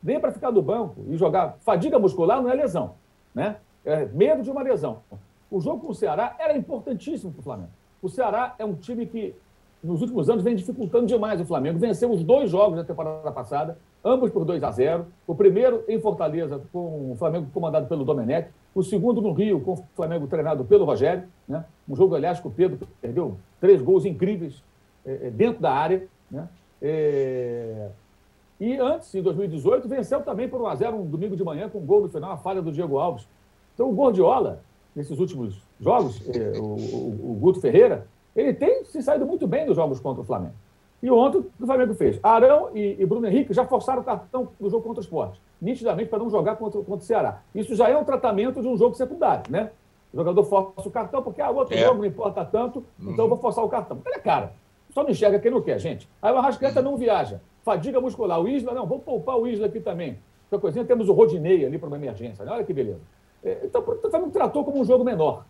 [0.01, 1.57] Nem para ficar no banco e jogar.
[1.59, 2.95] Fadiga muscular não é lesão,
[3.33, 3.57] né?
[3.83, 4.99] É medo de uma lesão.
[5.49, 7.71] O jogo com o Ceará era importantíssimo para o Flamengo.
[8.01, 9.33] O Ceará é um time que,
[9.83, 11.77] nos últimos anos, vem dificultando demais o Flamengo.
[11.77, 15.99] Venceu os dois jogos da temporada passada, ambos por 2 a 0 O primeiro em
[15.99, 18.49] Fortaleza, com o Flamengo comandado pelo Domenech.
[18.73, 21.23] O segundo no Rio, com o Flamengo treinado pelo Rogério.
[21.47, 21.63] Né?
[21.87, 24.63] Um jogo, aliás, que o Pedro perdeu três gols incríveis
[25.05, 26.07] é, dentro da área.
[26.29, 26.47] Né?
[26.81, 27.89] É...
[28.59, 32.01] E antes, em 2018, venceu também por 1x0 um domingo de manhã, com um gol
[32.01, 33.27] no final, a falha do Diego Alves.
[33.75, 34.61] Então, o Gordiola,
[34.95, 38.07] nesses últimos jogos, é, o, o, o Guto Ferreira,
[38.37, 40.53] ele tem se saído muito bem nos jogos contra o Flamengo.
[41.01, 42.19] E ontem, o que o Flamengo fez?
[42.23, 46.09] Arão e, e, Bruno Henrique já forçaram o cartão no jogo contra o esporte, nitidamente
[46.09, 47.41] para não jogar contra, contra o Ceará.
[47.53, 49.71] Isso já é um tratamento de um jogo secundário, né?
[50.13, 51.79] O jogador força o cartão porque ah, o outro é.
[51.79, 53.11] jogo não importa tanto, uhum.
[53.11, 53.99] então eu vou forçar o cartão.
[54.05, 54.53] Ele é cara.
[54.91, 56.09] Só não enxerga quem não quer, gente.
[56.21, 57.41] Aí o Arrascaeta não viaja.
[57.63, 58.41] Fadiga muscular.
[58.41, 60.17] O Isla, não, vamos poupar o Isla aqui também.
[60.45, 62.43] Outra coisinha, temos o Rodinei ali para uma emergência.
[62.43, 62.51] Né?
[62.51, 63.01] Olha que beleza.
[63.43, 65.45] É, então, o Flamengo tratou como um jogo menor.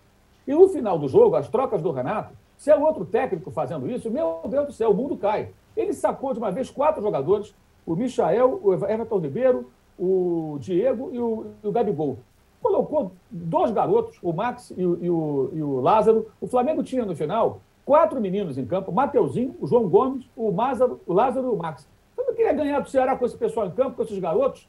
[0.46, 4.10] E no final do jogo, as trocas do Renato, se é outro técnico fazendo isso,
[4.10, 5.50] meu Deus do céu, o mundo cai.
[5.76, 11.20] Ele sacou de uma vez quatro jogadores: o Michael, o Everton Ribeiro, o Diego e
[11.20, 12.18] o, e o Gabigol.
[12.62, 16.28] Colocou dois garotos, o Max e o, e, o, e o Lázaro.
[16.42, 21.00] O Flamengo tinha no final quatro meninos em campo: Mateuzinho, o João Gomes, o, Mázaro,
[21.06, 21.88] o Lázaro e o Max.
[22.16, 24.68] Você não queria ganhar do Ceará com esse pessoal em campo, com esses garotos,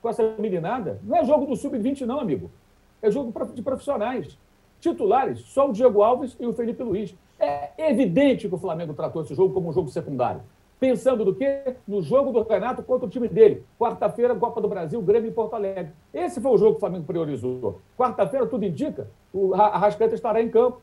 [0.00, 1.00] com essa meninada?
[1.02, 2.50] Não é jogo do Sub-20, não, amigo.
[3.02, 4.38] É jogo de profissionais.
[4.80, 7.14] Titulares, só o Diego Alves e o Felipe Luiz.
[7.44, 10.40] É evidente que o Flamengo tratou esse jogo como um jogo secundário.
[10.80, 11.76] Pensando do quê?
[11.86, 13.64] No jogo do Renato contra o time dele.
[13.78, 15.92] Quarta-feira, Copa do Brasil, Grêmio em Porto Alegre.
[16.12, 17.80] Esse foi o jogo que o Flamengo priorizou.
[17.96, 20.80] Quarta-feira, tudo indica, o Arrascaeta estará em campo.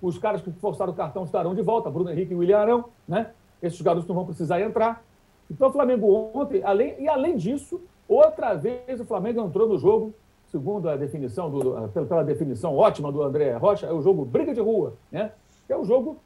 [0.00, 3.30] Os caras que forçaram o cartão estarão de volta, Bruno Henrique e William Arão, né?
[3.62, 5.02] Esses garotos não vão precisar entrar.
[5.50, 10.14] Então o Flamengo ontem, além, e além disso, outra vez o Flamengo entrou no jogo,
[10.50, 14.60] segundo a definição, do, pela definição ótima do André Rocha, é o jogo briga de
[14.60, 15.32] rua, né?
[15.72, 16.18] É um jogo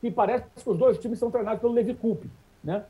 [0.00, 2.30] que parece que os dois times são treinados pelo Levi Coupe,
[2.62, 2.84] né?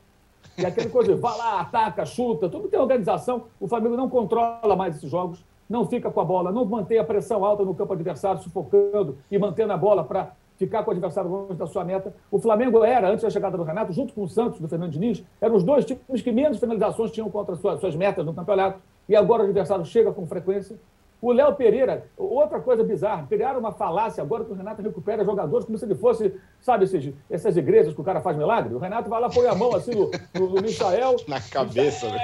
[0.57, 3.45] E aquela coisa, vai lá, ataca, chuta, tudo tem organização.
[3.59, 7.03] O Flamengo não controla mais esses jogos, não fica com a bola, não mantém a
[7.03, 11.29] pressão alta no campo adversário, sufocando e mantendo a bola para ficar com o adversário
[11.29, 12.13] longe da sua meta.
[12.29, 15.23] O Flamengo era, antes da chegada do Renato, junto com o Santos, do Fernando Diniz,
[15.39, 18.79] eram os dois times que menos finalizações tinham contra suas, suas metas no campeonato.
[19.07, 20.77] E agora o adversário chega com frequência
[21.21, 25.65] o Léo Pereira, outra coisa bizarra, criaram uma falácia agora que o Renato recupera jogadores
[25.65, 28.73] como se ele fosse, sabe, esses, essas igrejas que o cara faz milagre.
[28.73, 31.17] O Renato vai lá, põe a mão assim no, no, no Michael.
[31.27, 32.19] Na cabeça, né?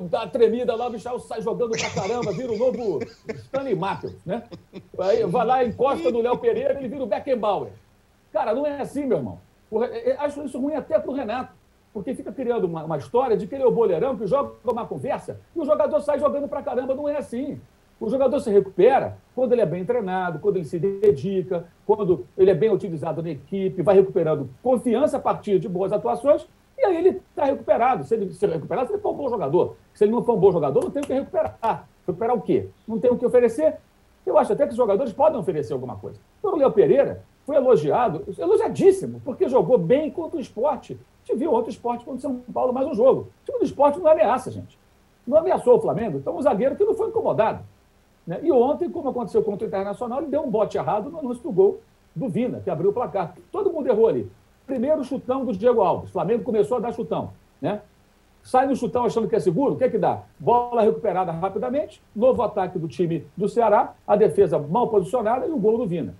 [0.00, 4.42] Dá tremida lá, o Michael sai jogando pra caramba, vira o novo Stanley Matthews, né?
[4.98, 7.70] Aí vai lá, encosta no Léo Pereira, ele vira o Beckenbauer.
[8.32, 9.38] Cara, não é assim, meu irmão.
[10.18, 11.54] Acho isso ruim até pro Renato
[11.92, 14.86] porque fica criando uma, uma, história de que ele é o boleirão que joga uma
[14.86, 16.94] conversa e o jogador sai jogando pra caramba.
[16.94, 17.60] Não é assim.
[18.02, 22.50] O jogador se recupera quando ele é bem treinado, quando ele se dedica, quando ele
[22.50, 26.44] é bem utilizado na equipe, vai recuperando confiança a partir de boas atuações,
[26.76, 28.02] e aí ele está recuperado.
[28.02, 29.76] Se ele se recuperar, se ele for um bom jogador.
[29.94, 31.86] Se ele não for um bom jogador, não tem o que recuperar.
[32.04, 32.68] Recuperar o quê?
[32.88, 33.76] Não tem o que oferecer.
[34.26, 36.18] Eu acho até que os jogadores podem oferecer alguma coisa.
[36.40, 40.98] Então, o Léo Pereira foi elogiado, elogiadíssimo, porque jogou bem contra o esporte.
[41.22, 43.28] Gente viu outro esporte contra o São Paulo, mais um jogo.
[43.42, 44.76] O time do esporte não ameaça, gente.
[45.24, 46.18] Não ameaçou o Flamengo.
[46.18, 47.62] Então, um zagueiro que não foi incomodado.
[48.26, 48.40] Né?
[48.42, 51.52] E ontem, como aconteceu contra o Internacional, ele deu um bote errado no anúncio do
[51.52, 51.80] gol
[52.14, 53.34] do Vina, que abriu o placar.
[53.50, 54.30] Todo mundo errou ali.
[54.66, 56.10] Primeiro chutão do Diego Alves.
[56.10, 57.30] O Flamengo começou a dar chutão.
[57.60, 57.80] Né?
[58.42, 60.22] Sai no chutão achando que é seguro, o que é que dá?
[60.38, 65.58] Bola recuperada rapidamente, novo ataque do time do Ceará, a defesa mal posicionada e o
[65.58, 66.14] gol do Vina.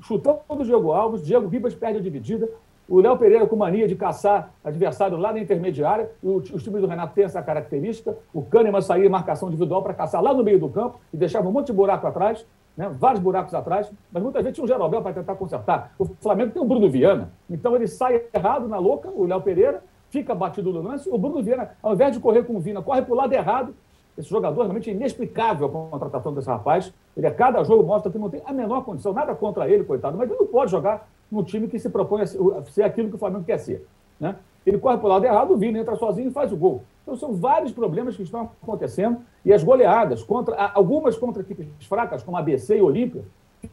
[0.00, 2.48] Chutão do Diego Alves, Diego Ribas perde a dividida,
[2.88, 6.86] o Léo Pereira com mania de caçar adversário lá na intermediária, o, o time do
[6.86, 8.16] Renato tem essa característica.
[8.32, 11.52] O Kahneman saía marcação individual para caçar lá no meio do campo e deixava um
[11.52, 12.46] monte de buraco atrás.
[12.76, 12.88] né?
[12.88, 15.92] vários buracos atrás, mas muitas vezes tinha um Jerobel para tentar consertar.
[15.98, 19.82] O Flamengo tem o Bruno Viana, então ele sai errado na louca, o Léo Pereira,
[20.08, 23.02] fica batido no lance, o Bruno Viana, ao invés de correr com o Vina, corre
[23.02, 23.74] para o lado errado.
[24.18, 26.92] Esse jogador realmente é inexplicável a contratação desse rapaz.
[27.16, 30.18] Ele a cada jogo mostra que não tem a menor condição, nada contra ele, coitado,
[30.18, 33.18] mas ele não pode jogar num time que se propõe a ser aquilo que o
[33.18, 33.86] Flamengo quer ser.
[34.18, 34.34] Né?
[34.66, 36.82] Ele corre para o lado errado, o Vina entra sozinho e faz o gol.
[37.02, 42.22] Então são vários problemas que estão acontecendo e as goleadas, contra algumas contra equipes fracas,
[42.22, 43.24] como a ABC e Olímpia,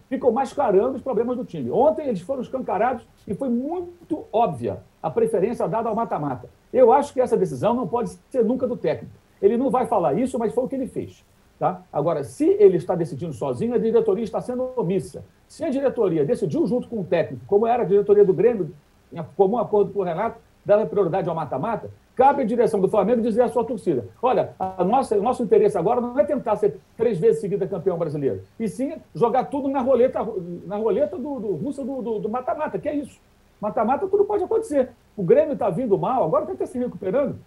[0.08, 1.72] ficam mascarando os problemas do time.
[1.72, 6.50] Ontem eles foram escancarados e foi muito óbvia a preferência dada ao mata-mata.
[6.72, 9.25] Eu acho que essa decisão não pode ser nunca do técnico.
[9.42, 11.24] Ele não vai falar isso, mas foi o que ele fez.
[11.60, 11.82] Tá?
[11.92, 15.24] Agora, se ele está decidindo sozinho, a diretoria está sendo omissa.
[15.48, 18.72] Se a diretoria decidiu junto com o técnico, como era a diretoria do Grêmio,
[19.14, 23.22] em comum acordo com o Renato, dava prioridade ao mata-mata, cabe à direção do Flamengo
[23.22, 26.78] dizer à sua torcida: olha, a nossa, o nosso interesse agora não é tentar ser
[26.98, 30.20] três vezes seguida campeão brasileiro, e sim jogar tudo na roleta,
[30.66, 33.20] na roleta do, do do mata-mata, que é isso.
[33.62, 34.90] Mata-mata tudo pode acontecer.
[35.16, 37.38] O Grêmio está vindo mal, agora está se recuperando.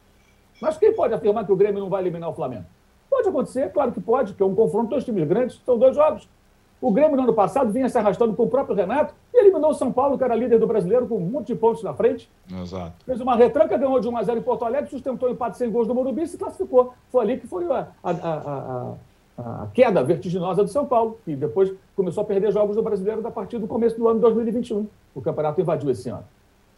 [0.61, 2.64] Mas quem pode afirmar que o Grêmio não vai eliminar o Flamengo?
[3.09, 6.29] Pode acontecer, claro que pode, que é um confronto dois times grandes, são dois jogos.
[6.81, 9.75] O Grêmio, no ano passado, vinha se arrastando com o próprio Renato e eliminou o
[9.75, 12.31] São Paulo, que era líder do brasileiro, com um monte de pontos na frente.
[12.62, 12.92] Exato.
[13.05, 15.71] Fez uma retranca, ganhou de 1 a 0 em Porto Alegre, sustentou o empate sem
[15.71, 16.94] gols do Morumbi e se classificou.
[17.11, 18.94] Foi ali que foi a, a, a,
[19.38, 23.31] a, queda vertiginosa do São Paulo, que depois começou a perder jogos do brasileiro a
[23.31, 24.87] partir do começo do ano de 2021.
[25.16, 26.25] O campeonato invadiu esse ano.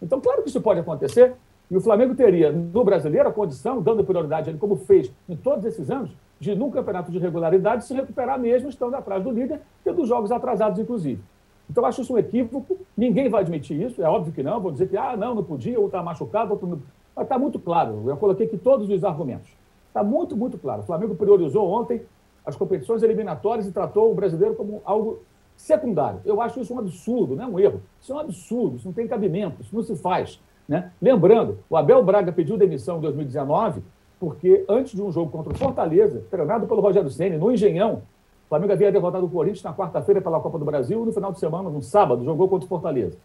[0.00, 1.34] Então, claro que isso pode acontecer,
[1.70, 5.36] e o Flamengo teria, no brasileiro, a condição, dando prioridade a ele, como fez em
[5.36, 9.60] todos esses anos, de, num campeonato de regularidade, se recuperar mesmo estando atrás do líder,
[9.84, 11.22] tendo jogos atrasados, inclusive.
[11.70, 12.76] Então, acho isso um equívoco.
[12.96, 14.60] Ninguém vai admitir isso, é óbvio que não.
[14.60, 16.82] Vou dizer que, ah, não, não podia, ou está machucado, outro não.
[17.14, 18.02] Mas está muito claro.
[18.06, 19.48] Eu coloquei aqui todos os argumentos.
[19.86, 20.82] Está muito, muito claro.
[20.82, 22.02] O Flamengo priorizou ontem
[22.44, 25.20] as competições eliminatórias e tratou o brasileiro como algo
[25.56, 26.20] secundário.
[26.24, 27.82] Eu acho isso um absurdo, não é um erro.
[28.00, 30.40] Isso é um absurdo, isso não tem cabimento, isso não se faz.
[30.70, 30.92] Né?
[31.02, 33.82] Lembrando, o Abel Braga pediu demissão em 2019
[34.20, 38.02] porque antes de um jogo contra o Fortaleza, treinado pelo Rogério Ceni no Engenhão,
[38.46, 41.40] o Flamengo havia derrotado o Corinthians na quarta-feira pela Copa do Brasil, no final de
[41.40, 43.18] semana, no sábado, jogou contra o Fortaleza.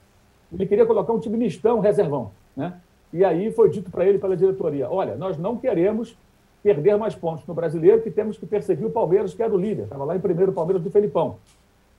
[0.51, 2.79] Ele queria colocar um time mistão, reservão, né?
[3.13, 6.17] E aí foi dito para ele pela diretoria: olha, nós não queremos
[6.63, 9.83] perder mais pontos no brasileiro, que temos que perseguir o Palmeiras, que era o líder.
[9.83, 11.35] Estava lá em primeiro o Palmeiras do Felipão.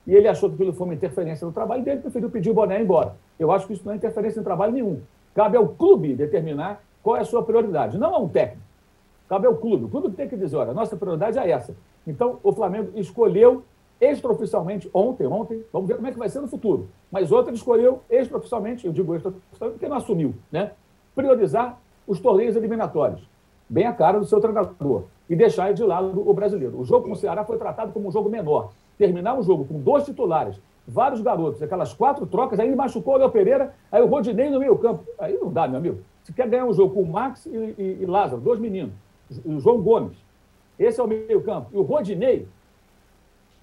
[0.07, 2.81] E ele achou que aquilo foi uma interferência no trabalho dele, preferiu pedir o boné
[2.81, 3.15] embora.
[3.39, 5.01] Eu acho que isso não é interferência em trabalho nenhum.
[5.37, 8.63] Cabe ao clube determinar qual é a sua prioridade, não a um técnico.
[9.29, 9.85] Cabe ao clube.
[9.85, 11.77] O clube tem que dizer, olha, a nossa prioridade é essa.
[12.07, 13.63] Então, o Flamengo escolheu
[14.01, 16.89] extraoficialmente ontem, ontem, vamos ver como é que vai ser no futuro.
[17.13, 20.73] Mas ontem ele escolheu extraoficialmente, eu digo extraoficialmente porque não assumiu, né?
[21.15, 23.29] Priorizar os torneios eliminatórios,
[23.69, 26.81] bem a cara do seu treinador, e deixar de lado o brasileiro.
[26.81, 28.71] O jogo com o Ceará foi tratado como um jogo menor.
[28.97, 33.19] Terminar o jogo com dois titulares, vários garotos, aquelas quatro trocas, aí ele machucou o
[33.19, 35.05] Léo Pereira, aí o Rodinei no meio campo.
[35.19, 36.01] Aí não dá, meu amigo.
[36.23, 38.93] Você quer ganhar um jogo com o Max e, e, e Lázaro, dois meninos
[39.45, 40.17] o João Gomes.
[40.79, 41.71] Esse é o meio-campo.
[41.73, 42.47] E o Rodinei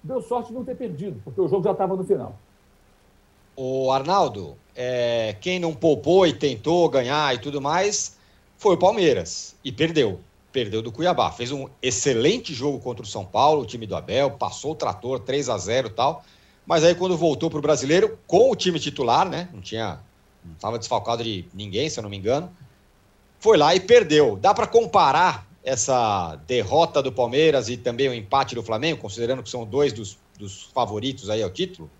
[0.02, 2.36] deu sorte de não ter perdido, porque o jogo já estava no final.
[3.56, 8.18] O Arnaldo, é, quem não poupou e tentou ganhar e tudo mais
[8.56, 10.18] foi o Palmeiras e perdeu.
[10.52, 11.30] Perdeu do Cuiabá.
[11.30, 15.20] Fez um excelente jogo contra o São Paulo, o time do Abel, passou o trator
[15.20, 16.24] 3 a 0 e tal.
[16.66, 19.48] Mas aí quando voltou para o brasileiro, com o time titular, né?
[19.52, 20.00] Não tinha.
[20.44, 22.50] Não estava desfalcado de ninguém, se eu não me engano.
[23.38, 24.36] Foi lá e perdeu.
[24.36, 29.48] Dá para comparar essa derrota do Palmeiras e também o empate do Flamengo, considerando que
[29.48, 31.90] são dois dos, dos favoritos aí ao título?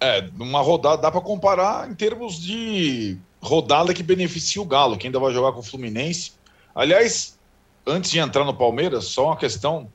[0.00, 5.06] É, numa rodada, dá para comparar em termos de rodada que beneficia o Galo, que
[5.06, 6.32] ainda vai jogar com o Fluminense.
[6.74, 7.38] Aliás,
[7.86, 9.88] antes de entrar no Palmeiras, só uma questão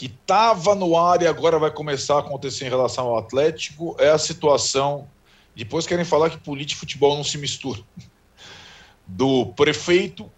[0.00, 4.08] que estava no ar e agora vai começar a acontecer em relação ao Atlético é
[4.08, 5.06] a situação.
[5.54, 7.84] Depois querem falar que política e futebol não se misturam.
[9.06, 10.32] Do prefeito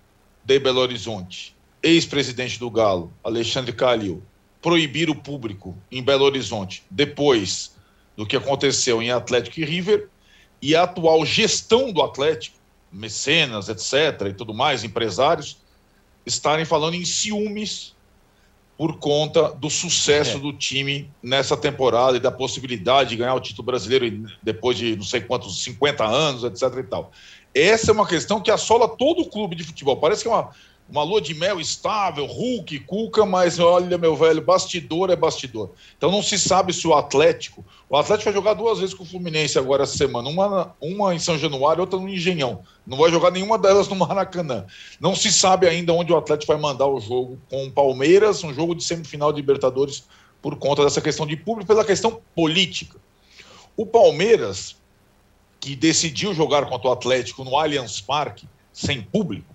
[0.45, 4.21] de Belo Horizonte, ex-presidente do Galo, Alexandre Calil,
[4.61, 7.77] proibir o público em Belo Horizonte depois
[8.17, 10.09] do que aconteceu em Atlético e River
[10.61, 12.59] e a atual gestão do Atlético,
[12.91, 15.57] mecenas, etc., e tudo mais, empresários,
[16.27, 17.95] estarem falando em ciúmes
[18.77, 20.41] por conta do sucesso é.
[20.41, 25.05] do time nessa temporada e da possibilidade de ganhar o título brasileiro depois de não
[25.05, 26.79] sei quantos, 50 anos, etc.
[26.79, 27.13] e tal.
[27.55, 29.99] Essa é uma questão que assola todo o clube de futebol.
[29.99, 30.51] Parece que é uma,
[30.93, 35.71] uma lua de mel estável, Hulk, Cuca, mas olha, meu velho, bastidor é bastidor.
[35.97, 37.65] Então não se sabe se o Atlético.
[37.89, 41.19] O Atlético vai jogar duas vezes com o Fluminense agora essa semana, uma, uma em
[41.19, 42.63] São Januário, outra no Engenhão.
[42.87, 44.67] Não vai jogar nenhuma delas no Maracanã.
[45.01, 48.53] Não se sabe ainda onde o Atlético vai mandar o jogo com o Palmeiras, um
[48.53, 50.05] jogo de semifinal de Libertadores
[50.43, 52.99] por conta dessa questão de público, pela questão política.
[53.75, 54.77] O Palmeiras,
[55.59, 59.52] que decidiu jogar contra o Atlético no Allianz Parque, sem público,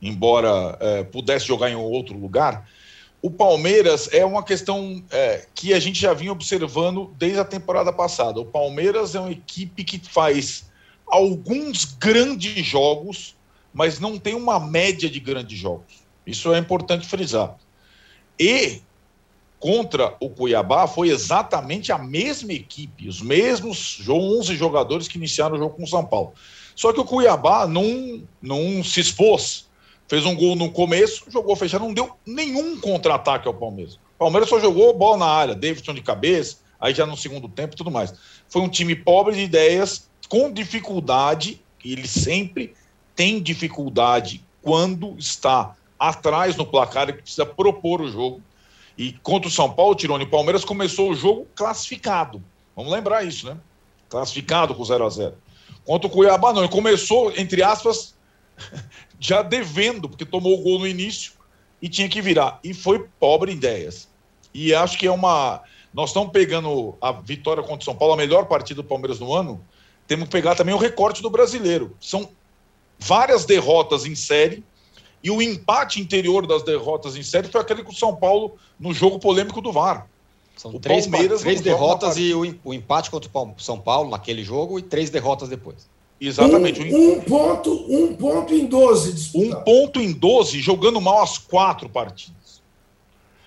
[0.00, 2.68] embora é, pudesse jogar em outro lugar,
[3.22, 7.92] o Palmeiras é uma questão é, que a gente já vinha observando desde a temporada
[7.92, 8.40] passada.
[8.40, 10.70] O Palmeiras é uma equipe que faz
[11.06, 13.36] alguns grandes jogos,
[13.74, 16.02] mas não tem uma média de grandes jogos.
[16.26, 17.56] Isso é importante frisar.
[18.38, 18.80] E
[19.58, 25.58] contra o Cuiabá foi exatamente a mesma equipe, os mesmos 11 jogadores que iniciaram o
[25.58, 26.32] jogo com o São Paulo.
[26.74, 29.68] Só que o Cuiabá não, não se expôs.
[30.10, 33.94] Fez um gol no começo, jogou fechado, não deu nenhum contra-ataque ao Palmeiras.
[33.94, 37.74] O Palmeiras só jogou bola na área, Davidson de cabeça, aí já no segundo tempo
[37.74, 38.12] e tudo mais.
[38.48, 42.74] Foi um time pobre de ideias, com dificuldade, ele sempre
[43.14, 48.42] tem dificuldade quando está atrás no placar e precisa propor o jogo.
[48.98, 52.42] E contra o São Paulo, Tirone, o Palmeiras começou o jogo classificado.
[52.74, 53.56] Vamos lembrar isso, né?
[54.08, 55.34] Classificado com 0 a 0
[55.84, 56.62] Contra o Cuiabá, não.
[56.62, 58.12] Ele começou, entre aspas,
[59.20, 61.32] já devendo, porque tomou o gol no início
[61.80, 62.58] e tinha que virar.
[62.64, 64.08] E foi pobre em ideias.
[64.52, 65.62] E acho que é uma.
[65.92, 69.32] Nós estamos pegando a vitória contra o São Paulo, a melhor partida do Palmeiras no
[69.32, 69.62] ano.
[70.06, 71.96] Temos que pegar também o recorte do brasileiro.
[72.00, 72.30] São
[72.98, 74.64] várias derrotas em série
[75.22, 78.92] e o empate interior das derrotas em série foi aquele com o São Paulo no
[78.92, 80.08] jogo polêmico do VAR.
[80.56, 84.42] São o três, Palmeiras três derrotas e o, o, empate contra o São Paulo naquele
[84.42, 85.88] jogo e três derrotas depois.
[86.20, 86.82] Exatamente.
[86.82, 89.60] Um, um ponto, um ponto em 12 disputado.
[89.60, 92.60] Um ponto em 12, jogando mal as quatro partidas.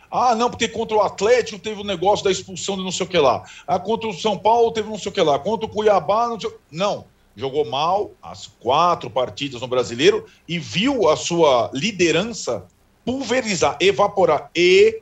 [0.10, 3.06] Ah, não, porque contra o Atlético teve o um negócio da expulsão de não sei
[3.06, 3.44] o que lá.
[3.68, 5.38] Ah, contra o São Paulo teve não sei o que lá.
[5.40, 6.52] Contra o Cuiabá, não sei...
[6.72, 7.06] Não
[7.36, 12.66] jogou mal as quatro partidas no brasileiro e viu a sua liderança
[13.04, 14.50] pulverizar, evaporar.
[14.56, 15.02] E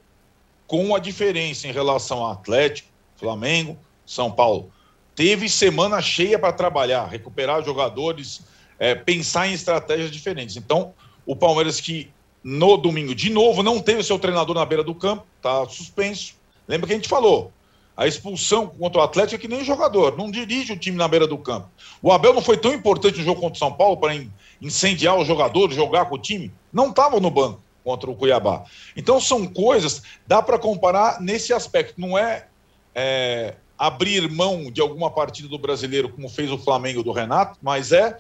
[0.66, 4.72] com a diferença em relação ao Atlético, Flamengo, São Paulo.
[5.16, 8.42] Teve semana cheia para trabalhar, recuperar jogadores,
[8.80, 10.56] é, pensar em estratégias diferentes.
[10.56, 10.94] Então,
[11.26, 12.10] o Palmeiras que
[12.44, 16.36] no domingo, de novo, não teve seu treinador na beira do campo, está suspenso.
[16.68, 17.52] Lembra que a gente falou?
[17.96, 21.28] A expulsão contra o Atlético é que nem jogador, não dirige o time na beira
[21.28, 21.70] do campo.
[22.02, 24.16] O Abel não foi tão importante no jogo contra o São Paulo para
[24.62, 26.52] incendiar os jogadores, jogar com o time.
[26.74, 28.64] Não estava no banco contra o Cuiabá.
[28.96, 32.00] Então são coisas, dá para comparar nesse aspecto.
[32.00, 32.48] Não é,
[32.96, 37.92] é, abrir mão de alguma partida do brasileiro, como fez o Flamengo do Renato, mas
[37.92, 38.16] é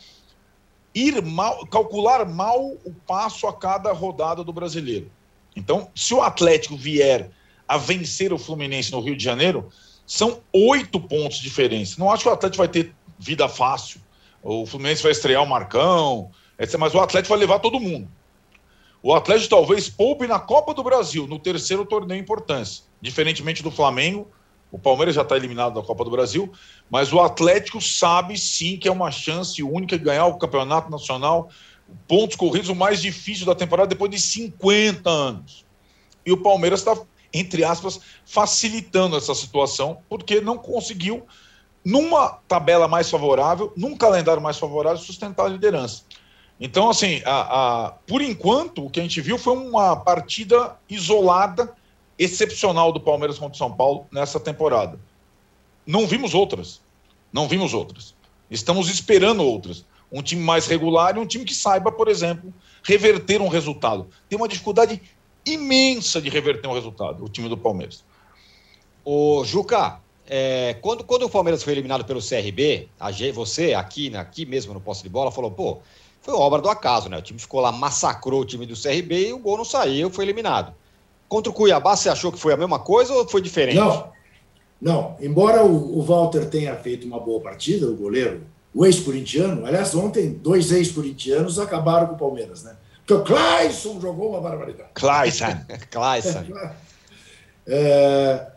[0.92, 5.12] ir mal, calcular mal o passo a cada rodada do brasileiro.
[5.56, 7.30] Então, se o Atlético vier
[7.68, 9.70] a vencer o Fluminense no Rio de Janeiro,
[10.04, 11.96] são oito pontos de diferença.
[12.00, 14.02] Não acho que o Atlético vai ter vida fácil.
[14.42, 16.32] O Fluminense vai estrear o Marcão,
[16.80, 18.10] mas o Atlético vai levar todo mundo.
[19.04, 22.84] O Atlético talvez poupe na Copa do Brasil, no terceiro torneio importância.
[23.00, 24.28] Diferentemente do Flamengo,
[24.72, 26.52] o Palmeiras já está eliminado da Copa do Brasil,
[26.90, 31.50] mas o Atlético sabe sim que é uma chance única de ganhar o campeonato nacional,
[32.08, 35.66] pontos corridos, o mais difícil da temporada depois de 50 anos.
[36.26, 36.96] E o Palmeiras está
[37.34, 41.26] entre aspas, facilitando essa situação, porque não conseguiu,
[41.84, 46.04] numa tabela mais favorável, num calendário mais favorável, sustentar a liderança.
[46.60, 51.74] Então, assim, a, a, por enquanto, o que a gente viu foi uma partida isolada,
[52.24, 55.00] excepcional do Palmeiras contra o São Paulo nessa temporada.
[55.86, 56.80] Não vimos outras.
[57.34, 58.14] Não vimos outras.
[58.50, 59.84] Estamos esperando outras.
[60.12, 62.54] Um time mais regular e um time que saiba, por exemplo,
[62.84, 64.08] reverter um resultado.
[64.30, 65.02] Tem uma dificuldade
[65.44, 68.04] imensa de reverter um resultado, o time do Palmeiras.
[69.04, 74.20] O Juca, é, quando, quando o Palmeiras foi eliminado pelo CRB, a, você aqui, né,
[74.20, 75.80] aqui mesmo no posse de bola, falou, pô,
[76.22, 77.18] foi obra do acaso, né?
[77.18, 80.26] O time ficou lá, massacrou o time do CRB e o gol não saiu, foi
[80.26, 80.76] eliminado.
[81.32, 83.78] Contra o Cuiabá, você achou que foi a mesma coisa ou foi diferente?
[83.78, 84.12] Não,
[84.82, 85.16] não.
[85.22, 88.42] Embora o, o Walter tenha feito uma boa partida, o goleiro,
[88.74, 92.76] o ex-corintiano, aliás, ontem dois ex-corintianos acabaram com o Palmeiras, né?
[92.98, 94.90] Porque o Clayson jogou uma barbaridade.
[94.94, 95.58] Clayson.
[95.90, 96.44] Clayson.
[97.66, 98.48] É,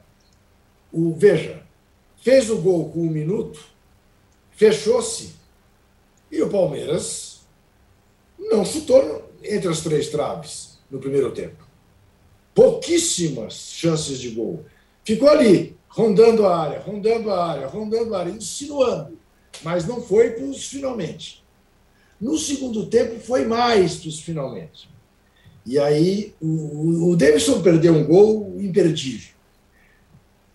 [0.92, 1.62] o, veja,
[2.24, 3.60] fez o gol com um minuto,
[4.50, 5.36] fechou-se
[6.28, 7.42] e o Palmeiras
[8.36, 11.63] não chutou entre as três traves no primeiro tempo.
[12.54, 14.64] Pouquíssimas chances de gol.
[15.04, 19.18] Ficou ali, rondando a área, rondando a área, rondando a área, insinuando,
[19.62, 21.44] mas não foi para os finalmente.
[22.20, 24.88] No segundo tempo foi mais dos finalmente.
[25.66, 29.34] E aí o, o Davidson perdeu um gol imperdível.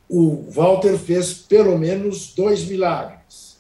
[0.08, 3.60] O Walter fez pelo menos dois milagres.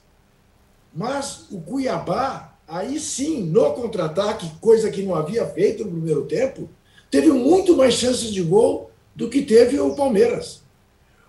[0.93, 6.69] Mas o Cuiabá, aí sim, no contra-ataque, coisa que não havia feito no primeiro tempo,
[7.09, 10.61] teve muito mais chances de gol do que teve o Palmeiras.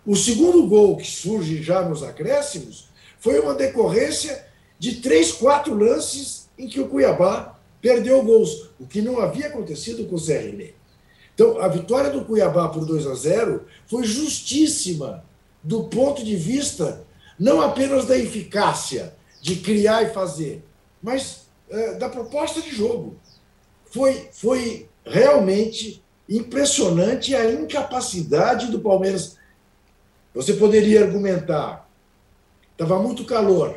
[0.05, 4.47] O segundo gol que surge já nos acréscimos foi uma decorrência
[4.79, 10.05] de três, quatro lances em que o Cuiabá perdeu gols, o que não havia acontecido
[10.07, 10.75] com o CRB.
[11.35, 15.25] Então, a vitória do Cuiabá por 2 a 0 foi justíssima
[15.63, 17.07] do ponto de vista
[17.39, 20.63] não apenas da eficácia de criar e fazer,
[21.03, 23.17] mas é, da proposta de jogo.
[23.87, 29.37] Foi, foi realmente impressionante a incapacidade do Palmeiras.
[30.35, 31.89] Você poderia argumentar,
[32.73, 33.75] estava muito calor,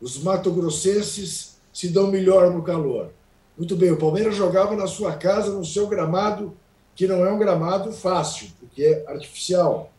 [0.00, 3.10] os mato-grossenses se dão melhor no calor.
[3.56, 6.56] Muito bem, o Palmeiras jogava na sua casa, no seu gramado,
[6.94, 9.92] que não é um gramado fácil, porque é artificial.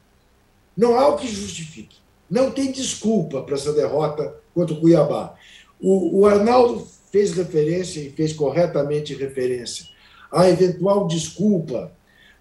[0.75, 1.97] Não há o que justifique.
[2.29, 5.35] Não tem desculpa para essa derrota contra o Cuiabá.
[5.81, 9.85] O, o Arnaldo fez referência e fez corretamente referência
[10.31, 11.91] à eventual desculpa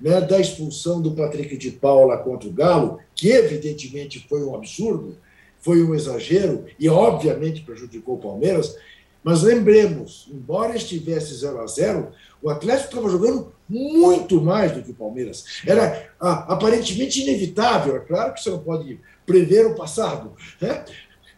[0.01, 5.17] né, da expulsão do Patrick de Paula contra o Galo, que evidentemente foi um absurdo,
[5.61, 8.77] foi um exagero e obviamente prejudicou o Palmeiras.
[9.23, 14.93] Mas lembremos, embora estivesse 0 a 0 o Atlético estava jogando muito mais do que
[14.93, 15.45] o Palmeiras.
[15.67, 17.97] Era aparentemente inevitável.
[17.97, 20.85] É claro que você não pode prever o passado, né?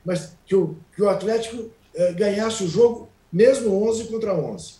[0.04, 4.79] mas que o, que o Atlético eh, ganhasse o jogo mesmo 11 contra 11.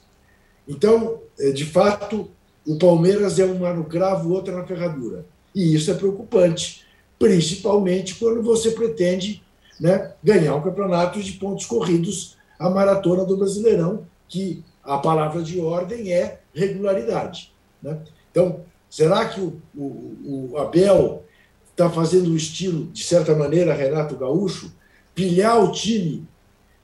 [0.70, 2.30] Então, eh, de fato,
[2.64, 5.26] o Palmeiras é uma no cravo, outra na ferradura.
[5.52, 6.86] E isso é preocupante,
[7.18, 9.42] principalmente quando você pretende
[9.80, 15.60] né, ganhar um campeonato de pontos corridos, a maratona do Brasileirão, que a palavra de
[15.60, 17.52] ordem é regularidade.
[17.82, 17.98] Né?
[18.30, 21.24] Então, será que o, o, o Abel
[21.70, 24.72] está fazendo o estilo, de certa maneira, Renato Gaúcho,
[25.16, 26.28] pilhar o time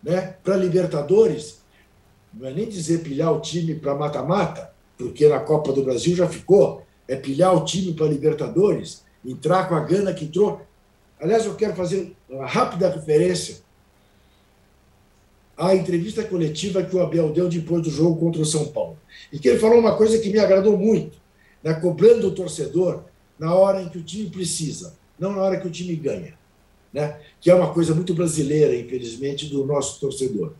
[0.03, 1.61] né, para Libertadores?
[2.37, 6.29] Não é nem dizer pilhar o time para mata-mata, porque na Copa do Brasil já
[6.29, 10.61] ficou, é pilhar o time para Libertadores, entrar com a gana que entrou.
[11.19, 13.65] Aliás, eu quero fazer uma rápida referência
[15.57, 18.99] à entrevista coletiva que o Abel deu depois do jogo contra o São Paulo.
[19.33, 21.17] E que ele falou uma coisa que me agradou muito,
[21.65, 23.05] né, cobrando o torcedor
[23.39, 26.35] na hora em que o time precisa, não na hora que o time ganha.
[26.93, 27.19] Né?
[27.41, 30.53] Que é uma coisa muito brasileira, infelizmente, do nosso torcedor.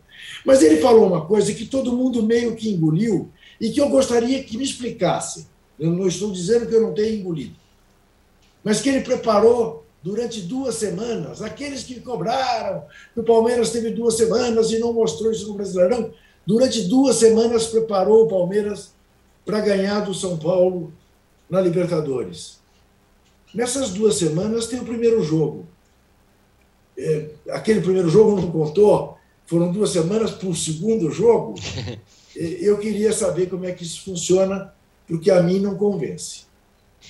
[0.45, 4.43] Mas ele falou uma coisa que todo mundo meio que engoliu e que eu gostaria
[4.43, 5.47] que me explicasse.
[5.79, 7.55] Eu não estou dizendo que eu não tenha engolido,
[8.63, 11.41] mas que ele preparou durante duas semanas.
[11.41, 16.11] Aqueles que cobraram que o Palmeiras teve duas semanas e não mostrou isso no Brasileirão,
[16.45, 18.93] durante duas semanas preparou o Palmeiras
[19.45, 20.93] para ganhar do São Paulo
[21.49, 22.59] na Libertadores.
[23.53, 25.65] Nessas duas semanas tem o primeiro jogo.
[26.97, 29.16] É, aquele primeiro jogo não contou,
[29.47, 31.55] foram duas semanas para o segundo jogo.
[32.35, 34.71] Eu queria saber como é que isso funciona,
[35.07, 36.45] porque a mim não convence.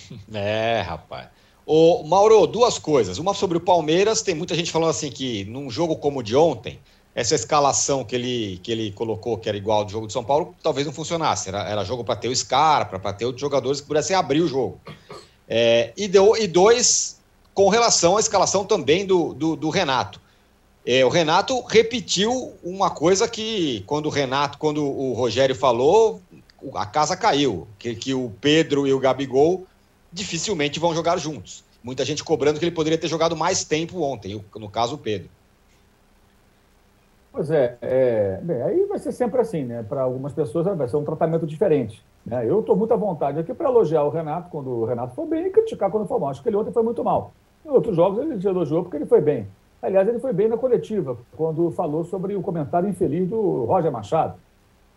[0.34, 1.28] É, rapaz.
[1.66, 3.18] Ô, Mauro, duas coisas.
[3.18, 6.34] Uma sobre o Palmeiras, tem muita gente falando assim que num jogo como o de
[6.34, 6.80] ontem,
[7.14, 10.24] essa escalação que ele, que ele colocou, que era igual ao do jogo de São
[10.24, 11.50] Paulo, talvez não funcionasse.
[11.50, 14.48] Era, era jogo para ter o Scarpa, para ter outros jogadores que pudessem abrir o
[14.48, 14.80] jogo.
[15.48, 17.20] É, e, deu, e dois,
[17.54, 20.22] com relação à escalação também do, do, do Renato.
[20.90, 26.22] É, o Renato repetiu uma coisa que, quando o Renato, quando o Rogério falou,
[26.74, 29.68] a casa caiu, que, que o Pedro e o Gabigol
[30.14, 31.62] dificilmente vão jogar juntos.
[31.84, 35.28] Muita gente cobrando que ele poderia ter jogado mais tempo ontem, no caso o Pedro.
[37.34, 39.84] Pois é, é bem, aí vai ser sempre assim, né?
[39.84, 42.02] Para algumas pessoas vai ser um tratamento diferente.
[42.26, 42.50] Né?
[42.50, 45.48] Eu estou muito à vontade aqui para elogiar o Renato quando o Renato foi bem
[45.48, 46.30] e criticar quando foi mal.
[46.30, 47.34] Acho que ele ontem foi muito mal.
[47.66, 49.46] Em outros jogos ele elogiou porque ele foi bem.
[49.82, 54.36] Aliás, ele foi bem na coletiva, quando falou sobre o comentário infeliz do Roger Machado,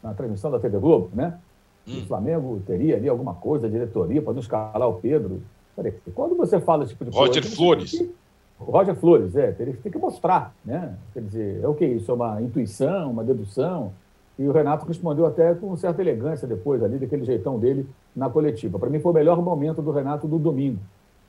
[0.03, 1.39] na transmissão da TV Globo, né?
[1.87, 1.99] Hum.
[1.99, 5.43] O Flamengo teria ali alguma coisa, a diretoria, para não escalar o Pedro.
[5.77, 7.57] Peraí, quando você fala esse tipo de Roger coisa.
[7.57, 7.91] Flores.
[7.91, 8.15] Que...
[8.59, 10.95] Roger Flores, é, ele tem que mostrar, né?
[11.15, 12.11] Quer dizer, é o que isso?
[12.11, 13.93] É uma intuição, uma dedução.
[14.39, 18.79] E o Renato respondeu até com certa elegância depois ali, daquele jeitão dele na coletiva.
[18.79, 20.79] Para mim foi o melhor momento do Renato do domingo.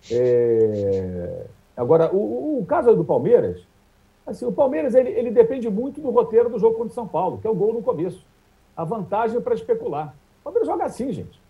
[0.10, 1.46] É...
[1.82, 3.66] Agora, o, o, caso do Palmeiras,
[4.24, 7.40] assim, o Palmeiras ele, ele depende muito do roteiro do jogo contra o São Paulo,
[7.40, 8.24] que é o gol no começo.
[8.78, 10.14] A vantagem é para especular.
[10.42, 11.42] O Palmeiras joga assim, gente.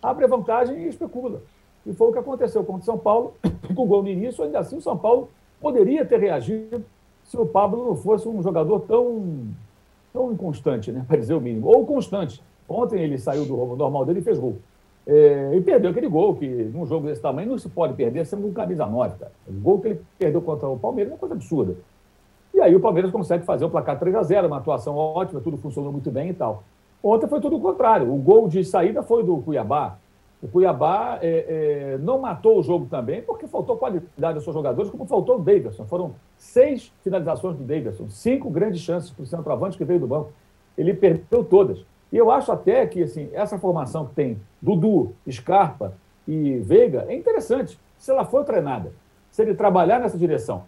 [0.00, 1.42] Abre a vantagem e especula.
[1.84, 3.34] E foi o que aconteceu contra o São Paulo,
[3.74, 4.44] com o gol no início.
[4.44, 5.28] Ainda assim, o São Paulo
[5.60, 6.84] poderia ter reagido
[7.24, 9.48] se o Pablo não fosse um jogador tão,
[10.12, 11.66] tão inconstante, né, para dizer o mínimo.
[11.66, 12.40] Ou constante.
[12.68, 14.56] Ontem ele saiu do normal dele e fez gol.
[15.06, 18.46] É, e perdeu aquele gol, que num jogo desse tamanho não se pode perder sendo
[18.46, 19.32] um camisa 9, cara.
[19.46, 21.76] O gol que ele perdeu contra o Palmeiras é uma coisa absurda.
[22.54, 25.58] E aí o Palmeiras consegue fazer o placar 3 a 0 uma atuação ótima, tudo
[25.58, 26.62] funcionou muito bem e tal.
[27.02, 28.10] Ontem foi tudo o contrário.
[28.10, 29.98] O gol de saída foi do Cuiabá.
[30.42, 34.90] O Cuiabá é, é, não matou o jogo também, porque faltou qualidade aos seus jogadores,
[34.90, 35.84] como faltou o Davidson.
[35.84, 40.32] Foram seis finalizações do Davidson, cinco grandes chances para o centroavante que veio do banco.
[40.78, 41.84] Ele perdeu todas.
[42.14, 45.94] E eu acho até que assim, essa formação que tem Dudu, Scarpa
[46.28, 48.92] e Veiga é interessante, se ela for treinada.
[49.32, 50.62] Se ele trabalhar nessa direção,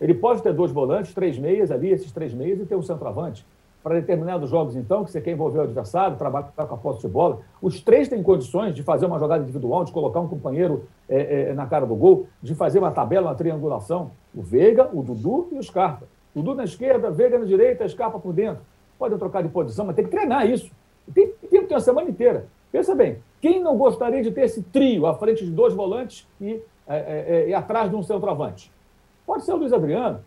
[0.00, 3.44] ele pode ter dois volantes, três meias ali, esses três meias, e ter um centroavante
[3.82, 7.08] para determinados jogos, então, que você quer envolver o adversário, trabalhar com a posse de
[7.08, 7.40] bola.
[7.60, 11.52] Os três têm condições de fazer uma jogada individual, de colocar um companheiro é, é,
[11.52, 14.12] na cara do gol, de fazer uma tabela, uma triangulação.
[14.34, 16.06] O Veiga, o Dudu e o Scarpa.
[16.34, 18.62] Dudu na esquerda, Veiga na direita, Scarpa por dentro.
[19.00, 20.70] Podem trocar de posição, mas tem que treinar isso.
[21.12, 22.46] Tem tempo, tem uma semana inteira.
[22.70, 26.62] Pensa bem, quem não gostaria de ter esse trio à frente de dois volantes e,
[26.86, 28.70] é, é, e atrás de um centroavante?
[29.26, 30.20] Pode ser o Luiz Adriano,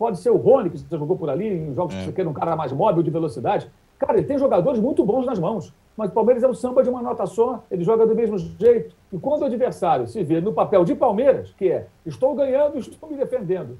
[0.00, 1.98] Pode ser o Rony, que você jogou por ali, em jogos é.
[1.98, 3.70] que você quer um cara mais móvel, de velocidade.
[3.98, 5.74] Cara, ele tem jogadores muito bons nas mãos.
[5.94, 8.96] Mas o Palmeiras é um samba de uma nota só, ele joga do mesmo jeito.
[9.12, 13.10] E quando o adversário se vê no papel de Palmeiras, que é estou ganhando, estou
[13.10, 13.76] me defendendo,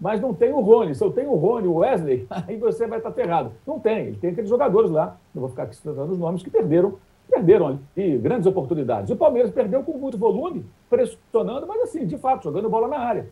[0.00, 0.94] mas não tem o Rony.
[0.94, 3.52] Se eu tenho o Rony, o Wesley, aí você vai estar ferrado.
[3.66, 4.06] Não tem.
[4.06, 6.94] Ele tem aqueles jogadores lá, não vou ficar aqui citando os nomes, que perderam,
[7.28, 9.10] perderam ali grandes oportunidades.
[9.10, 13.28] O Palmeiras perdeu com muito volume, pressionando, mas assim, de fato, jogando bola na área.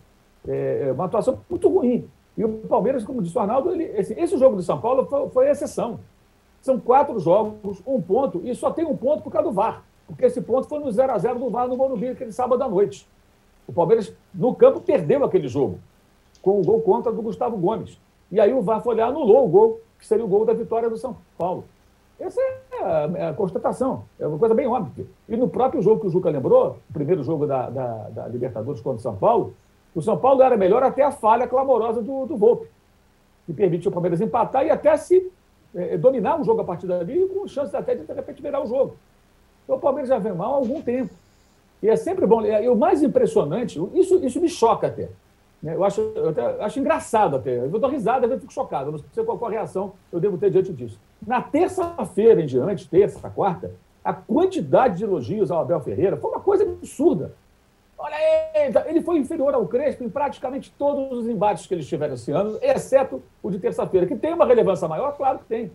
[0.47, 2.09] É, é uma atuação muito ruim.
[2.37, 5.29] E o Palmeiras, como disse o Arnaldo, ele, esse, esse jogo do São Paulo foi,
[5.31, 5.99] foi exceção.
[6.61, 9.83] São quatro jogos, um ponto, e só tem um ponto por causa do VAR.
[10.07, 12.69] Porque esse ponto foi no 0 a 0 do VAR no Morumbi, aquele sábado à
[12.69, 13.09] noite.
[13.66, 15.79] O Palmeiras, no campo, perdeu aquele jogo,
[16.43, 17.99] com o gol contra do Gustavo Gomes.
[18.30, 20.89] E aí o VAR foi lá, anulou o gol, que seria o gol da vitória
[20.89, 21.64] do São Paulo.
[22.20, 25.07] Essa é a, é a, constatação, é uma coisa bem óbvia.
[25.28, 28.80] E no próprio jogo que o Juca lembrou, o primeiro jogo da, da, da Libertadores
[28.80, 29.55] contra o São Paulo,
[29.95, 32.68] o São Paulo era melhor até a falha clamorosa do, do Volpe,
[33.47, 35.30] que permitiu o Palmeiras empatar e até se
[35.74, 38.66] é, dominar o jogo a partir dali, com chances até de, de repente, virar o
[38.66, 38.97] jogo.
[39.64, 41.11] Então o Palmeiras já vem mal há algum tempo.
[41.82, 42.45] E é sempre bom.
[42.45, 45.09] E o mais impressionante, isso, isso me choca até.
[45.62, 45.74] Né?
[45.74, 47.59] Eu, acho, eu até, acho engraçado até.
[47.59, 48.92] Eu dou risada, eu fico chocado.
[48.92, 51.00] Não sei qual a reação eu devo ter diante disso.
[51.26, 53.72] Na terça-feira em diante, terça, quarta,
[54.04, 57.34] a quantidade de elogios ao Abel Ferreira foi uma coisa absurda.
[57.98, 62.14] Olha aí, ele foi inferior ao Crespo em praticamente todos os embates que eles tiveram
[62.14, 65.72] esse ano, exceto o de terça-feira, que tem uma relevância maior, claro que tem.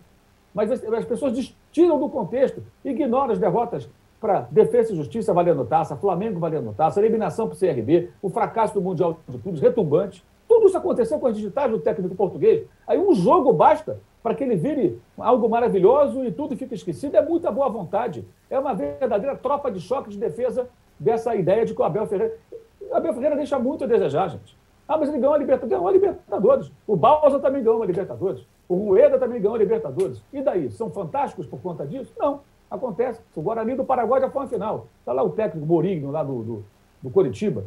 [0.54, 3.90] Mas as pessoas tiram do contexto, ignoram as derrotas
[4.24, 8.74] para Defesa e Justiça valendo taça, Flamengo valendo taça, eliminação para o CRB, o fracasso
[8.74, 10.24] do Mundial de Clubes, retumbante.
[10.48, 12.66] Tudo isso aconteceu com as digitais do técnico português.
[12.88, 17.18] Aí um jogo basta para que ele vire algo maravilhoso e tudo fica esquecido.
[17.18, 18.26] É muita boa vontade.
[18.50, 22.38] É uma verdadeira tropa de choque de defesa dessa ideia de que o Abel Ferreira.
[22.80, 24.58] O Abel Ferreira deixa muito a desejar, gente.
[24.88, 25.70] Ah, mas ele ganhou a Libertadores.
[25.70, 26.72] Ganhou a Libertadores.
[26.88, 28.48] O Balsa também ganhou a Libertadores.
[28.70, 30.24] O Rueda também ganhou a Libertadores.
[30.32, 30.72] E daí?
[30.72, 32.14] São fantásticos por conta disso?
[32.18, 32.40] Não.
[32.74, 33.22] Acontece.
[33.36, 34.88] O Guarani do Paraguai já foi uma final.
[35.00, 36.66] Está lá o técnico Morigno, lá do, do,
[37.04, 37.66] do Coritiba.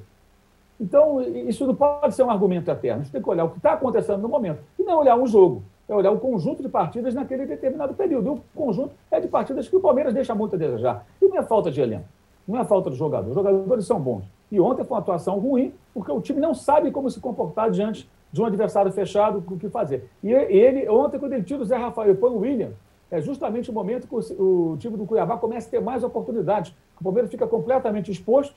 [0.80, 3.02] Então, isso não pode ser um argumento eterno.
[3.02, 4.58] A gente tem que olhar o que está acontecendo no momento.
[4.76, 5.62] E não olhar um jogo.
[5.88, 8.26] É olhar o conjunto de partidas naquele determinado período.
[8.26, 11.06] E o conjunto é de partidas que o Palmeiras deixa muito a desejar.
[11.22, 12.08] E não é falta de elenco.
[12.46, 13.28] Não é falta de jogador.
[13.28, 14.24] Os jogadores são bons.
[14.50, 18.10] E ontem foi uma atuação ruim, porque o time não sabe como se comportar diante
[18.32, 20.10] de um adversário fechado, o que fazer.
[20.20, 22.72] E ele, ontem, quando ele tira o Zé Rafael e põe o William,
[23.10, 26.74] é justamente o momento que o, time do Cuiabá começa a ter mais oportunidades.
[27.00, 28.54] O Palmeiras fica completamente exposto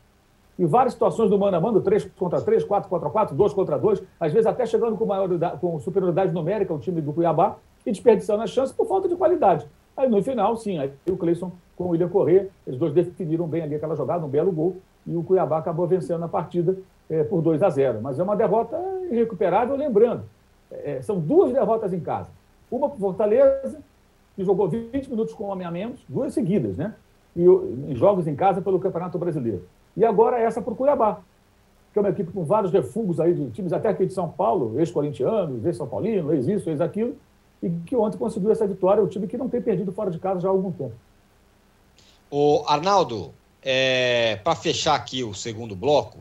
[0.57, 3.77] em várias situações do mano a mano, 3 contra 3, 4 contra 4, 2 contra
[3.77, 7.91] 2, às vezes até chegando com, maioridade, com superioridade numérica o time do Cuiabá e
[7.91, 9.65] desperdiçando a chance por falta de qualidade.
[9.95, 13.61] Aí no final, sim, aí o Cleison com o William Corrêa, eles dois definiram bem
[13.61, 14.77] ali aquela jogada, um belo gol,
[15.07, 16.77] e o Cuiabá acabou vencendo a partida
[17.09, 18.01] é, por 2 a 0.
[18.01, 18.77] Mas é uma derrota
[19.09, 20.23] irrecuperável, lembrando,
[20.69, 22.29] é, são duas derrotas em casa.
[22.69, 23.81] Uma para Fortaleza,
[24.39, 26.95] que jogou 20 minutos com o homem a menos, duas seguidas, né?
[27.35, 29.67] E em jogos em casa pelo Campeonato Brasileiro.
[29.97, 31.19] E agora essa para o Cuiabá,
[31.91, 34.79] que é uma equipe com vários refugos aí de times até aqui de São Paulo,
[34.79, 37.17] ex-corintianos, ex-São Paulino, ex-isso, ex-aquilo,
[37.61, 40.39] e que ontem conseguiu essa vitória, o time que não tem perdido fora de casa
[40.39, 40.93] já há algum tempo.
[42.31, 46.19] O Arnaldo, é, para fechar aqui o segundo bloco,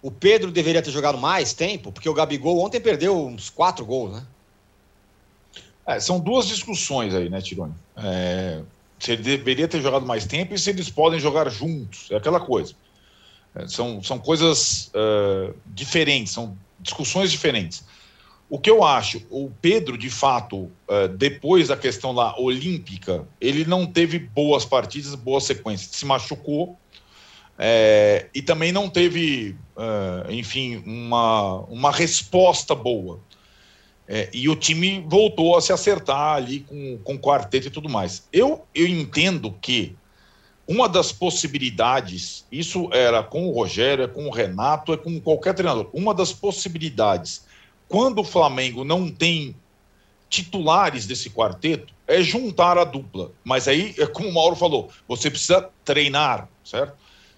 [0.00, 4.12] o Pedro deveria ter jogado mais tempo, porque o Gabigol ontem perdeu uns quatro gols,
[4.12, 4.22] né?
[5.86, 7.74] É, são duas discussões aí, né, Tironi?
[7.96, 8.62] É,
[8.98, 12.40] se ele deveria ter jogado mais tempo e se eles podem jogar juntos, é aquela
[12.40, 12.74] coisa.
[13.54, 17.84] É, são, são coisas uh, diferentes, são discussões diferentes.
[18.48, 23.64] O que eu acho, o Pedro, de fato, é, depois da questão lá olímpica, ele
[23.64, 26.76] não teve boas partidas, boas sequências, se machucou
[27.58, 33.20] é, e também não teve, é, enfim, uma, uma resposta boa.
[34.14, 38.28] É, e o time voltou a se acertar ali com, com quarteto e tudo mais.
[38.30, 39.96] Eu, eu entendo que
[40.68, 45.54] uma das possibilidades, isso era com o Rogério, é com o Renato, é com qualquer
[45.54, 45.88] treinador.
[45.94, 47.46] Uma das possibilidades,
[47.88, 49.56] quando o Flamengo não tem
[50.28, 53.32] titulares desse quarteto, é juntar a dupla.
[53.42, 56.92] Mas aí, é como o Mauro falou, você precisa treinar, certo?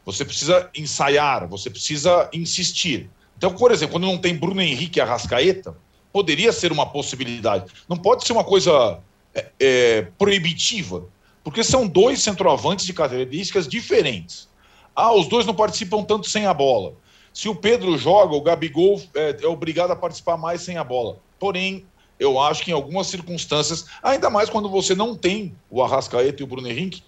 [0.04, 3.08] Você precisa ensaiar, você precisa insistir.
[3.38, 5.76] Então, por exemplo, quando não tem Bruno Henrique e Arrascaeta,
[6.14, 7.64] poderia ser uma possibilidade.
[7.88, 9.00] Não pode ser uma coisa
[9.34, 11.04] é, é, proibitiva,
[11.42, 14.48] porque são dois centroavantes de características diferentes.
[14.94, 16.94] Ah, os dois não participam tanto sem a bola.
[17.32, 21.18] Se o Pedro joga, o Gabigol é, é obrigado a participar mais sem a bola.
[21.36, 21.84] Porém,
[22.16, 26.44] eu acho que em algumas circunstâncias, ainda mais quando você não tem o Arrascaeta e
[26.44, 27.02] o Bruno Henrique,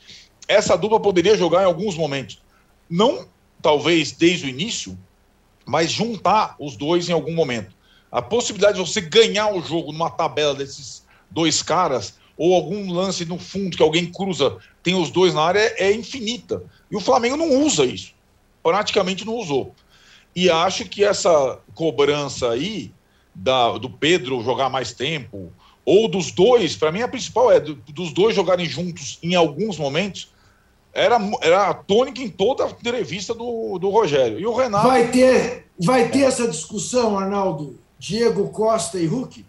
[0.48, 2.42] essa dupla poderia jogar em alguns momentos.
[2.90, 3.28] Não,
[3.62, 4.98] talvez, desde o início,
[5.64, 7.75] mas juntar os dois em algum momento.
[8.10, 13.24] A possibilidade de você ganhar o jogo numa tabela desses dois caras, ou algum lance
[13.24, 16.62] no fundo que alguém cruza, tem os dois na área, é, infinita.
[16.90, 18.14] E o Flamengo não usa isso.
[18.62, 19.74] Praticamente não usou.
[20.34, 22.92] E acho que essa cobrança aí,
[23.34, 25.50] da, do Pedro jogar mais tempo,
[25.84, 29.78] ou dos dois, para mim a principal é do, dos dois jogarem juntos em alguns
[29.78, 30.28] momentos,
[30.92, 34.40] era, era a tônica em toda a entrevista do, do Rogério.
[34.40, 34.88] E o Renato.
[34.88, 39.44] Vai ter, vai ter essa discussão, Arnaldo, Diego Costa e Hulk?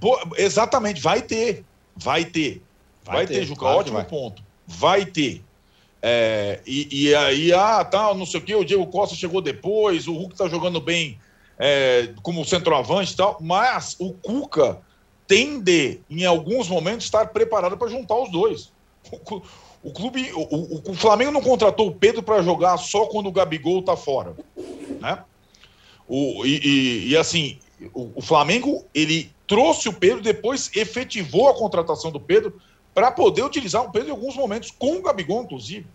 [0.00, 1.64] Pô, exatamente, vai ter.
[1.96, 2.62] Vai ter.
[3.04, 3.60] Vai, vai ter, ter, Juca.
[3.60, 4.42] Claro ótimo ponto.
[4.66, 5.42] Vai ter.
[6.02, 10.06] É, e, e, aí, ah, tá, não sei o quê, o Diego Costa chegou depois,
[10.06, 11.18] o Hulk tá jogando bem
[11.58, 14.80] é, como centroavante e tal, mas o Cuca
[15.26, 18.72] tem de, em alguns momentos, estar preparado para juntar os dois.
[19.10, 19.42] O,
[19.82, 23.32] o clube, o, o, o, Flamengo não contratou o Pedro para jogar só quando o
[23.32, 24.34] Gabigol tá fora,
[25.00, 25.24] né?
[26.08, 27.58] O, e, e, e assim,
[27.92, 32.60] o, o, Flamengo ele trouxe o Pedro, depois efetivou a contratação do Pedro
[32.94, 35.86] para poder utilizar o Pedro em alguns momentos, com o Gabigol, inclusive.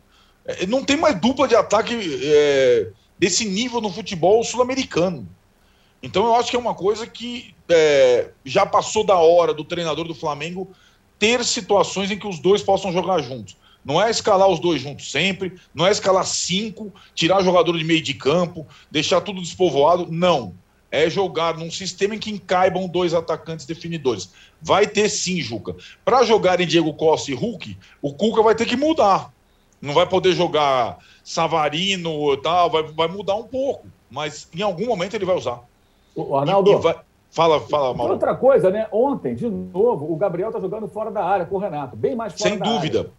[0.46, 5.28] É, não tem mais dupla de ataque é, desse nível no futebol sul-americano.
[6.04, 10.08] Então eu acho que é uma coisa que é, já passou da hora do treinador
[10.08, 10.70] do Flamengo
[11.18, 13.56] ter situações em que os dois possam jogar juntos.
[13.84, 18.02] Não é escalar os dois juntos sempre, não é escalar cinco, tirar jogador de meio
[18.02, 20.08] de campo, deixar tudo despovoado.
[20.12, 20.54] Não
[20.92, 24.32] é jogar num sistema em que encaibam dois atacantes definidores.
[24.62, 25.76] Vai ter sim, Juca.
[26.04, 29.32] Para jogar em Diego Costa e Hulk, o Cuca vai ter que mudar.
[29.82, 33.88] Não vai poder jogar Savarino e tal, vai, vai mudar um pouco.
[34.10, 35.62] Mas em algum momento ele vai usar.
[36.14, 36.70] O Arnaldo.
[36.70, 37.00] E, e vai...
[37.32, 38.14] Fala, fala, Mauro.
[38.14, 38.88] Outra coisa, né?
[38.92, 41.96] Ontem, de novo, o Gabriel tá jogando fora da área com o Renato.
[41.96, 43.00] Bem mais fora Sem da dúvida.
[43.00, 43.12] Área.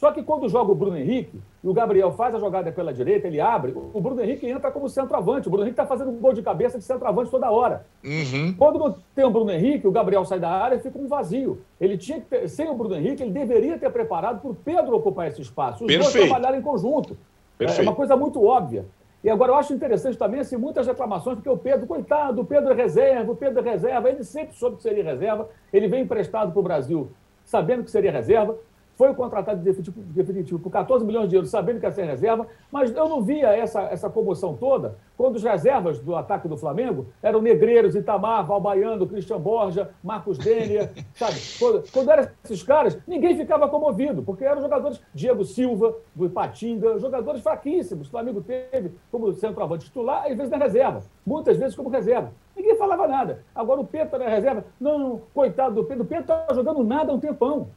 [0.00, 3.26] Só que quando joga o Bruno Henrique e o Gabriel faz a jogada pela direita,
[3.26, 5.46] ele abre, o Bruno Henrique entra como centroavante.
[5.46, 7.84] O Bruno Henrique está fazendo um gol de cabeça de centroavante toda hora.
[8.02, 8.54] Uhum.
[8.56, 11.60] Quando não tem o Bruno Henrique, o Gabriel sai da área e fica um vazio.
[11.78, 14.96] Ele tinha que ter, sem o Bruno Henrique, ele deveria ter preparado para o Pedro
[14.96, 15.84] ocupar esse espaço.
[15.84, 16.12] Os Perfeito.
[16.14, 17.14] dois trabalharem em conjunto.
[17.58, 17.80] Perfeito.
[17.80, 18.86] É uma coisa muito óbvia.
[19.22, 22.72] E agora eu acho interessante também assim, muitas reclamações, porque o Pedro, coitado, o Pedro
[22.72, 26.52] é reserva, o Pedro é reserva, ele sempre soube que seria reserva, ele vem emprestado
[26.52, 27.10] para o Brasil
[27.50, 28.56] sabendo que seria reserva,
[29.00, 32.94] foi contratado definitivo, definitivo por 14 milhões de euros, sabendo que ia ser reserva, mas
[32.94, 37.40] eu não via essa, essa comoção toda quando os reservas do ataque do Flamengo eram
[37.40, 41.36] Negreiros, Itamar, Valbaiano, Christian Borja, Marcos Dênia, sabe?
[41.58, 46.98] Quando, quando eram esses caras, ninguém ficava comovido, porque eram jogadores, Diego Silva, do Ipatinga,
[46.98, 48.08] jogadores fraquíssimos.
[48.08, 52.32] O Flamengo teve como centroavante titular, às vezes na reserva, muitas vezes como reserva.
[52.54, 53.42] Ninguém falava nada.
[53.54, 54.64] Agora o Pedro está na reserva.
[54.78, 56.04] Não, coitado do Pedro.
[56.04, 57.68] O Pedro está jogando nada há um tempão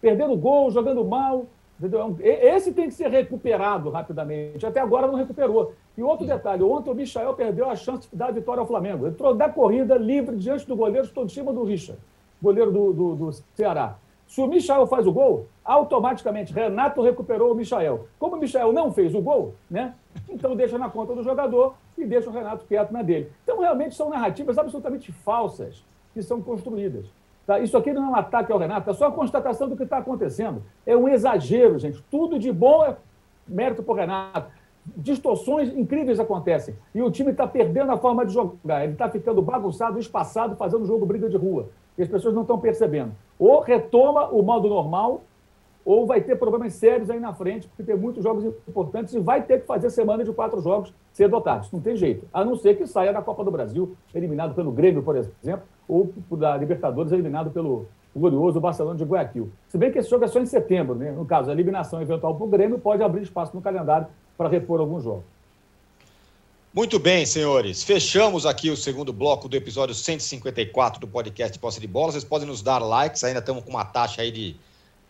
[0.00, 1.46] perdendo gol, jogando mal.
[1.78, 2.14] Entendeu?
[2.20, 4.66] Esse tem que ser recuperado rapidamente.
[4.66, 5.72] Até agora não recuperou.
[5.96, 9.06] E outro detalhe: ontem o Michael perdeu a chance de dar a vitória ao Flamengo.
[9.06, 12.00] Entrou da corrida livre diante do goleiro, estou em cima do Richard,
[12.40, 13.96] goleiro do, do, do Ceará.
[14.26, 18.06] Se o Michael faz o gol, automaticamente Renato recuperou o Michael.
[18.18, 19.94] Como o Michael não fez o gol, né?
[20.28, 23.32] Então deixa na conta do jogador e deixa o Renato quieto na dele.
[23.42, 25.84] Então realmente são narrativas absolutamente falsas
[26.14, 27.06] que são construídas.
[27.50, 27.58] Tá?
[27.58, 29.98] Isso aqui não é um ataque ao Renato, é só a constatação do que está
[29.98, 30.62] acontecendo.
[30.86, 32.00] É um exagero, gente.
[32.08, 32.96] Tudo de bom é
[33.48, 34.52] mérito para o Renato.
[34.96, 36.76] Distorções incríveis acontecem.
[36.94, 38.84] E o time está perdendo a forma de jogar.
[38.84, 41.70] Ele está ficando bagunçado, espaçado, fazendo jogo briga de rua.
[41.98, 43.10] E as pessoas não estão percebendo.
[43.36, 45.22] Ou retoma o modo normal,
[45.84, 49.42] ou vai ter problemas sérios aí na frente, porque tem muitos jogos importantes e vai
[49.42, 51.72] ter que fazer semana de quatro jogos cedo ou.
[51.72, 52.26] Não tem jeito.
[52.32, 56.12] A não ser que saia da Copa do Brasil, eliminado pelo Grêmio, por exemplo, ou
[56.32, 59.50] da Libertadores, eliminado pelo glorioso Barcelona de Guayaquil.
[59.68, 61.12] Se bem que esse jogo é só em setembro, né?
[61.12, 64.06] No caso, a eliminação eventual para o Grêmio pode abrir espaço no calendário
[64.36, 65.24] para repor alguns jogos.
[66.72, 67.82] Muito bem, senhores.
[67.82, 72.12] Fechamos aqui o segundo bloco do episódio 154 do podcast Posse de Bola.
[72.12, 74.56] Vocês podem nos dar likes, ainda estamos com uma taxa aí de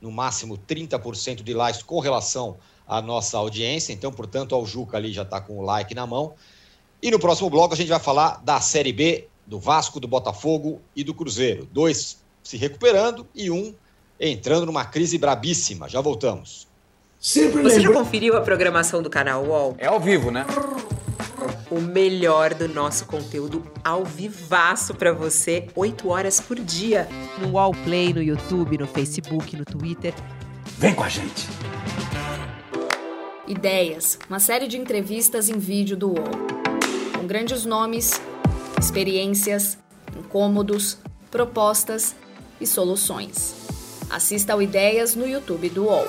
[0.01, 2.57] no máximo 30% de likes com relação
[2.91, 3.93] a nossa audiência.
[3.93, 6.35] Então, portanto, o Juca ali já está com o like na mão.
[7.01, 10.81] E no próximo bloco a gente vai falar da Série B, do Vasco, do Botafogo
[10.95, 11.69] e do Cruzeiro.
[11.71, 13.75] Dois se recuperando e um
[14.19, 15.89] entrando numa crise brabíssima.
[15.89, 16.69] Já voltamos.
[17.19, 19.77] Sempre Você já conferiu a programação do canal UOL?
[19.79, 20.45] É ao vivo, né?
[21.71, 27.09] O melhor do nosso conteúdo ao vivaço para você, 8 horas por dia,
[27.39, 30.13] no UOL Play, no YouTube, no Facebook, no Twitter.
[30.79, 31.47] Vem com a gente.
[33.47, 36.31] Ideias, uma série de entrevistas em vídeo do UOL.
[37.17, 38.21] Com grandes nomes,
[38.81, 39.79] experiências,
[40.19, 40.99] incômodos,
[41.31, 42.17] propostas
[42.61, 43.55] e soluções.
[44.11, 46.09] Assista ao Ideias no YouTube do UOL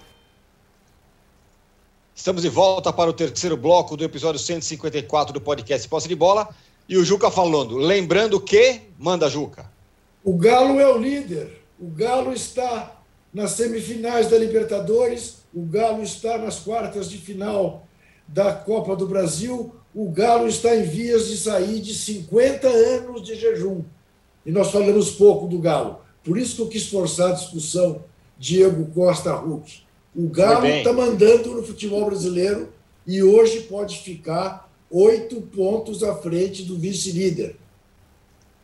[2.21, 6.47] Estamos de volta para o terceiro bloco do episódio 154 do podcast Posse de Bola.
[6.87, 8.81] E o Juca falando, lembrando que.
[8.95, 9.71] Manda, Juca.
[10.23, 11.63] O Galo é o líder.
[11.79, 13.01] O Galo está
[13.33, 15.37] nas semifinais da Libertadores.
[15.51, 17.87] O Galo está nas quartas de final
[18.27, 19.73] da Copa do Brasil.
[19.91, 23.81] O Galo está em vias de sair de 50 anos de jejum.
[24.45, 26.01] E nós falamos pouco do Galo.
[26.23, 28.03] Por isso que eu quis forçar a discussão
[28.37, 29.89] Diego Costa Hulk.
[30.15, 32.73] O Galo está mandando no futebol brasileiro
[33.07, 37.55] e hoje pode ficar oito pontos à frente do vice-líder.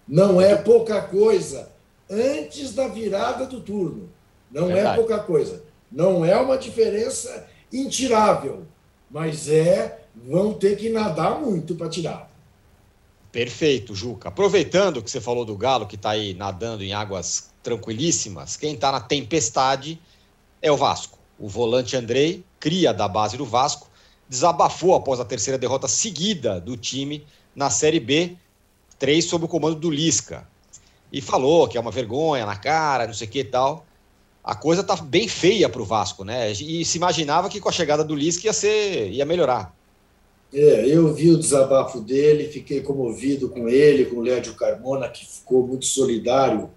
[0.08, 1.72] Não é pouca coisa.
[2.10, 4.10] Antes da virada do turno.
[4.52, 4.93] Não é Verdade.
[4.93, 5.64] é pouca coisa.
[5.91, 8.64] Não é uma diferença intirável,
[9.10, 12.32] mas é vão ter que nadar muito para tirar.
[13.32, 14.30] Perfeito, Juca.
[14.30, 18.91] Aproveitando que você falou do Galo, que está aí nadando em águas tranquilíssimas, quem está
[18.91, 20.00] na tempestade
[20.62, 21.16] é o Vasco.
[21.39, 23.88] O volante Andrei, cria da base do Vasco,
[24.27, 27.25] desabafou após a terceira derrota seguida do time
[27.55, 28.35] na Série B,
[28.97, 30.47] três sob o comando do Lisca.
[31.11, 33.85] E falou que é uma vergonha na cara, não sei o que e tal.
[34.43, 36.51] A coisa tá bem feia para o Vasco, né?
[36.51, 39.75] E se imaginava que com a chegada do Lisca ia, ser, ia melhorar.
[40.53, 45.25] É, eu vi o desabafo dele, fiquei comovido com ele, com o Lédio Carmona, que
[45.25, 46.69] ficou muito solidário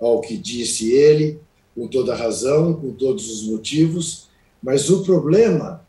[0.00, 1.40] ao que disse ele
[1.78, 4.26] com toda razão, com todos os motivos,
[4.60, 5.86] mas o problema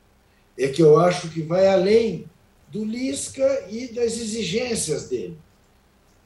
[0.56, 2.26] é que eu acho que vai além
[2.68, 5.36] do Lisca e das exigências dele.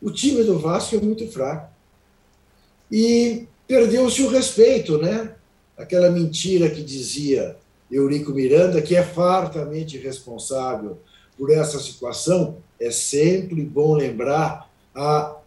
[0.01, 1.71] O time do Vasco é muito fraco.
[2.91, 5.33] E perdeu-se o respeito, né?
[5.77, 7.55] Aquela mentira que dizia
[7.89, 10.99] Eurico Miranda, que é fartamente responsável
[11.37, 15.37] por essa situação, é sempre bom lembrar a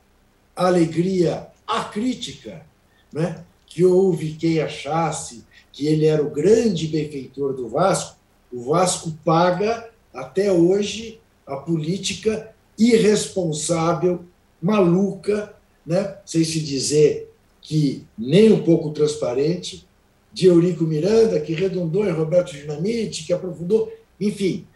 [0.56, 2.64] alegria, a crítica,
[3.12, 3.44] né?
[3.66, 8.16] Que houve quem achasse que ele era o grande benfeitor do Vasco,
[8.50, 14.24] o Vasco paga até hoje a política irresponsável,
[14.62, 15.54] maluca,
[15.86, 16.16] né?
[16.24, 19.86] sem se dizer que nem um pouco transparente,
[20.32, 24.66] de Eurico Miranda, que redundou em Roberto Dinamite, que aprofundou, enfim.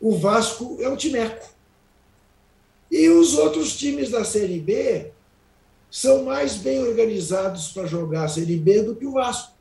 [0.00, 1.48] O Vasco é um timeco.
[2.90, 5.11] E os outros times da Série B
[5.92, 9.52] são mais bem organizados para jogar a Série B do que o Vasco,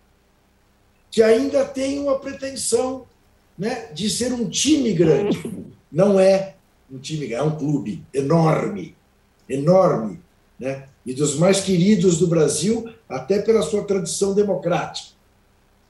[1.12, 3.06] que ainda tem uma pretensão
[3.58, 5.44] né, de ser um time grande.
[5.92, 6.56] Não é
[6.90, 8.96] um time grande, é um clube enorme,
[9.50, 10.22] enorme,
[10.58, 10.88] né?
[11.06, 15.10] e dos mais queridos do Brasil, até pela sua tradição democrática.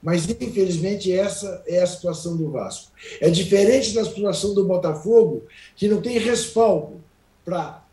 [0.02, 2.90] Mas, infelizmente, essa é a situação do Vasco.
[3.20, 5.44] É diferente da situação do Botafogo,
[5.76, 7.00] que não tem respaldo
[7.44, 7.84] para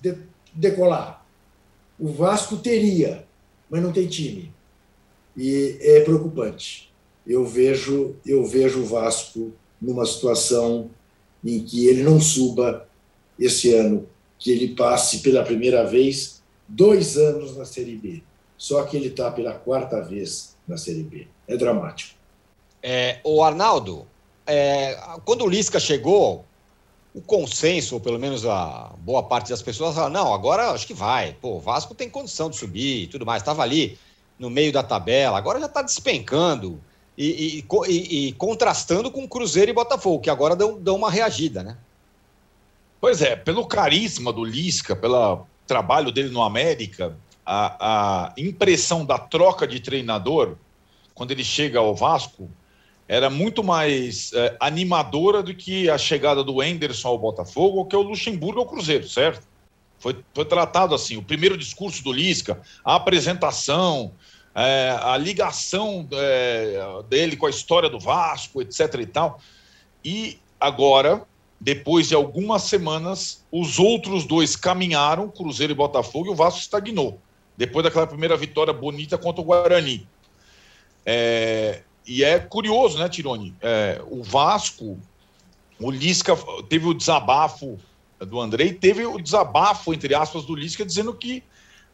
[0.00, 0.16] de
[0.52, 1.21] decolar.
[2.02, 3.24] O Vasco teria,
[3.70, 4.52] mas não tem time.
[5.36, 6.92] E é preocupante.
[7.24, 10.90] Eu vejo, eu vejo o Vasco numa situação
[11.44, 12.88] em que ele não suba
[13.38, 18.20] esse ano, que ele passe pela primeira vez dois anos na Série B.
[18.58, 21.28] Só que ele está pela quarta vez na Série B.
[21.46, 22.18] É dramático.
[22.82, 24.08] É, o Arnaldo,
[24.44, 26.44] é, quando o Lisca chegou,
[27.14, 30.94] o consenso, ou pelo menos a boa parte das pessoas, fala, não, agora acho que
[30.94, 31.34] vai.
[31.40, 33.42] Pô, o Vasco tem condição de subir e tudo mais.
[33.42, 33.98] Estava ali
[34.38, 36.80] no meio da tabela, agora já está despencando
[37.16, 41.62] e, e, e, e, contrastando com Cruzeiro e Botafogo, que agora dão, dão uma reagida,
[41.62, 41.76] né?
[43.00, 49.18] Pois é, pelo carisma do Lisca, pelo trabalho dele no América, a, a impressão da
[49.18, 50.56] troca de treinador,
[51.14, 52.48] quando ele chega ao Vasco,
[53.12, 57.94] era muito mais é, animadora do que a chegada do Enderson ao Botafogo ou que
[57.94, 59.46] o Luxemburgo ao Cruzeiro, certo?
[59.98, 64.12] Foi, foi tratado assim, o primeiro discurso do Lisca, a apresentação,
[64.54, 69.38] é, a ligação é, dele com a história do Vasco, etc e tal.
[70.02, 71.22] E agora,
[71.60, 77.20] depois de algumas semanas, os outros dois caminharam, Cruzeiro e Botafogo, e o Vasco estagnou.
[77.58, 80.08] Depois daquela primeira vitória bonita contra o Guarani.
[81.04, 83.54] É, e é curioso, né, Tironi?
[83.60, 84.98] É, o Vasco,
[85.78, 86.36] o Lisca
[86.68, 87.78] teve o desabafo
[88.18, 91.42] do Andrei, teve o desabafo, entre aspas, do Lisca, dizendo que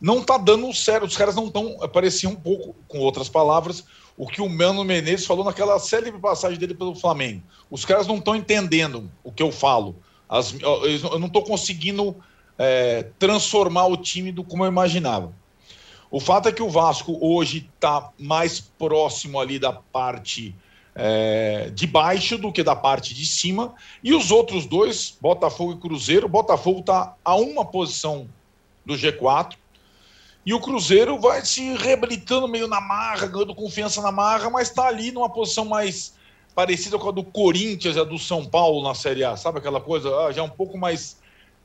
[0.00, 3.84] não tá dando certo, os caras não estão, parecia um pouco, com outras palavras,
[4.16, 7.42] o que o Mano Menezes falou naquela célebre passagem dele pelo Flamengo.
[7.70, 9.96] Os caras não estão entendendo o que eu falo.
[10.28, 12.16] As, eu não estou conseguindo
[12.59, 15.32] é, transformar o time do como eu imaginava.
[16.11, 20.54] O fato é que o Vasco hoje está mais próximo ali da parte
[20.94, 23.74] é, de baixo do que da parte de cima.
[24.02, 28.28] E os outros dois, Botafogo e Cruzeiro, Botafogo está a uma posição
[28.84, 29.54] do G4.
[30.46, 34.86] E o Cruzeiro vai se reabilitando meio na marra, ganhando confiança na marra, mas está
[34.86, 36.14] ali numa posição mais
[36.54, 39.36] parecida com a do Corinthians e a do São Paulo na Série A.
[39.36, 41.18] Sabe aquela coisa ah, já um pouco mais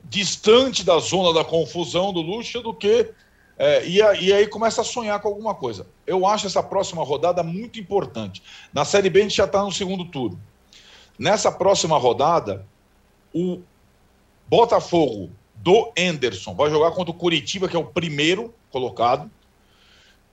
[0.04, 3.10] distante da zona da confusão do Lucha do que
[3.56, 5.86] é, e, e, aí começa a sonhar com alguma coisa.
[6.06, 8.42] Eu acho essa próxima rodada muito importante.
[8.72, 10.40] Na Série B a gente já está no segundo turno.
[11.18, 12.66] Nessa próxima rodada,
[13.32, 13.60] o
[14.48, 19.30] Botafogo do Enderson vai jogar contra o Curitiba, que é o primeiro colocado,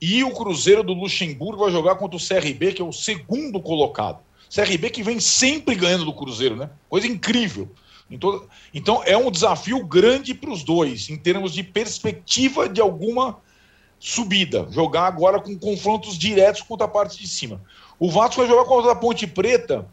[0.01, 4.19] e o Cruzeiro do Luxemburgo vai jogar contra o CRB, que é o segundo colocado.
[4.53, 6.71] CRB que vem sempre ganhando do Cruzeiro, né?
[6.89, 7.69] Coisa incrível.
[8.73, 13.37] Então, é um desafio grande para os dois, em termos de perspectiva de alguma
[13.99, 14.67] subida.
[14.71, 17.61] Jogar agora com confrontos diretos contra a parte de cima.
[17.97, 19.87] O Vasco vai jogar contra a Ponte Preta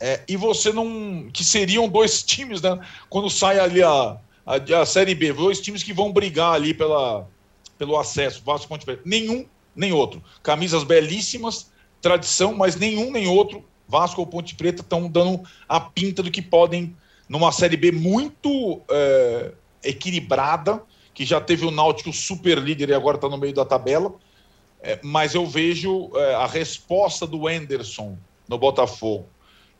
[0.00, 1.28] é, e você não.
[1.32, 2.78] que seriam dois times, né?
[3.10, 4.16] Quando sai ali a,
[4.46, 7.28] a, a Série B, dois times que vão brigar ali pela,
[7.76, 8.42] pelo acesso.
[8.44, 9.02] Vasco Ponte Preta.
[9.04, 10.22] Nenhum, nem outro.
[10.42, 11.70] Camisas belíssimas,
[12.00, 13.64] tradição, mas nenhum nem outro.
[13.86, 16.96] Vasco ou Ponte Preta estão dando a pinta do que podem
[17.28, 19.52] numa Série B muito é,
[19.82, 24.12] equilibrada, que já teve o Náutico super líder e agora está no meio da tabela.
[24.82, 28.18] É, mas eu vejo é, a resposta do Enderson
[28.48, 29.26] no Botafogo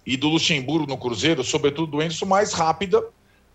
[0.07, 3.05] e do Luxemburgo no Cruzeiro, sobretudo do Enderson, mais rápida,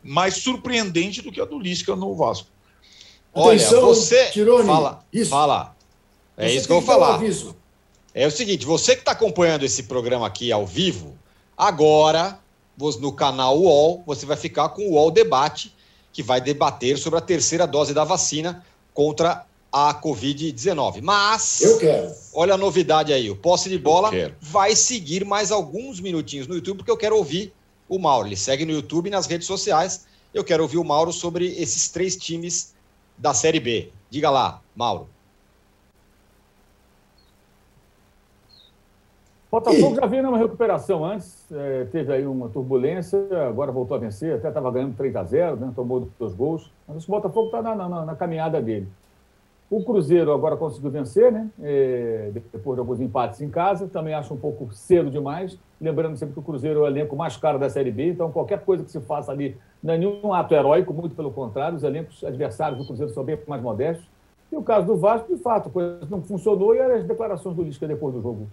[0.04, 2.48] mais surpreendente do que a do Lisca no Vasco.
[3.34, 4.30] Olha, você.
[4.32, 5.06] Tirone, fala.
[5.12, 5.30] Isso.
[5.30, 5.76] Fala.
[6.36, 7.22] É você isso que eu vou falar.
[8.14, 11.18] É o seguinte: você que está acompanhando esse programa aqui ao vivo,
[11.58, 12.40] agora
[13.00, 15.76] no canal UOL, você vai ficar com o UOL Debate,
[16.14, 21.02] que vai debater sobre a terceira dose da vacina contra a Covid-19.
[21.02, 21.62] Mas.
[21.62, 22.12] Eu quero.
[22.34, 26.78] Olha a novidade aí: o posse de bola vai seguir mais alguns minutinhos no YouTube,
[26.78, 27.54] porque eu quero ouvir
[27.88, 28.28] o Mauro.
[28.28, 30.06] Ele segue no YouTube e nas redes sociais.
[30.34, 32.74] Eu quero ouvir o Mauro sobre esses três times
[33.18, 33.92] da Série B.
[34.10, 35.10] Diga lá, Mauro.
[39.52, 44.36] Botafogo já vinha numa recuperação antes, é, teve aí uma turbulência, agora voltou a vencer,
[44.36, 47.76] até estava ganhando 3 a 0 né, tomou dois gols, mas o Botafogo está na,
[47.76, 48.88] na, na, caminhada dele.
[49.68, 51.48] O Cruzeiro agora conseguiu vencer, né?
[51.62, 56.34] É, depois de alguns empates em casa, também acho um pouco cedo demais, lembrando sempre
[56.34, 58.92] que o Cruzeiro é o elenco mais caro da Série B, então qualquer coisa que
[58.92, 62.86] se faça ali não é nenhum ato heróico, muito pelo contrário, os elencos adversários do
[62.86, 64.08] Cruzeiro são bem mais modestos.
[64.52, 67.64] E o caso do Vasco, de fato, a coisa não funcionou e as declarações do
[67.64, 68.48] Lisca depois do jogo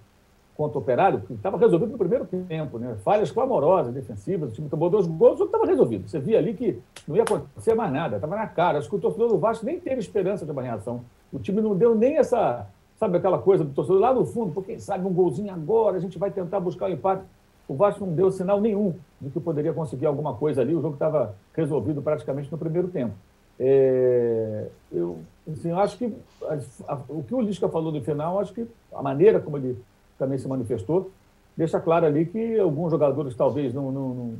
[0.57, 2.96] contra o Operário, que estava resolvido no primeiro tempo, né?
[3.04, 6.09] Falhas clamorosas, defensivas, o time tomou dois gols, o jogo estava resolvido.
[6.09, 8.78] Você via ali que não ia acontecer mais nada, estava na cara.
[8.78, 11.02] Acho que o torcedor do Vasco nem teve esperança de uma reação.
[11.30, 12.66] O time não deu nem essa,
[12.98, 16.00] sabe, aquela coisa do torcedor lá no fundo, por quem sabe um golzinho agora, a
[16.00, 17.22] gente vai tentar buscar o um empate.
[17.68, 20.74] O Vasco não deu sinal nenhum de que poderia conseguir alguma coisa ali.
[20.74, 23.12] O jogo estava resolvido praticamente no primeiro tempo.
[23.59, 25.18] É, eu
[25.50, 29.02] assim, acho que a, a, o que o Lisca falou no final, acho que a
[29.02, 29.76] maneira como ele
[30.18, 31.10] também se manifestou,
[31.56, 34.34] deixa claro ali que alguns jogadores talvez não, não, não,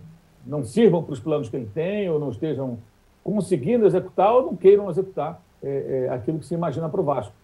[0.47, 2.79] não sirvam para os planos que ele tem, ou não estejam
[3.25, 7.35] conseguindo executar, ou não queiram executar é, é, aquilo que se imagina para o Vasco.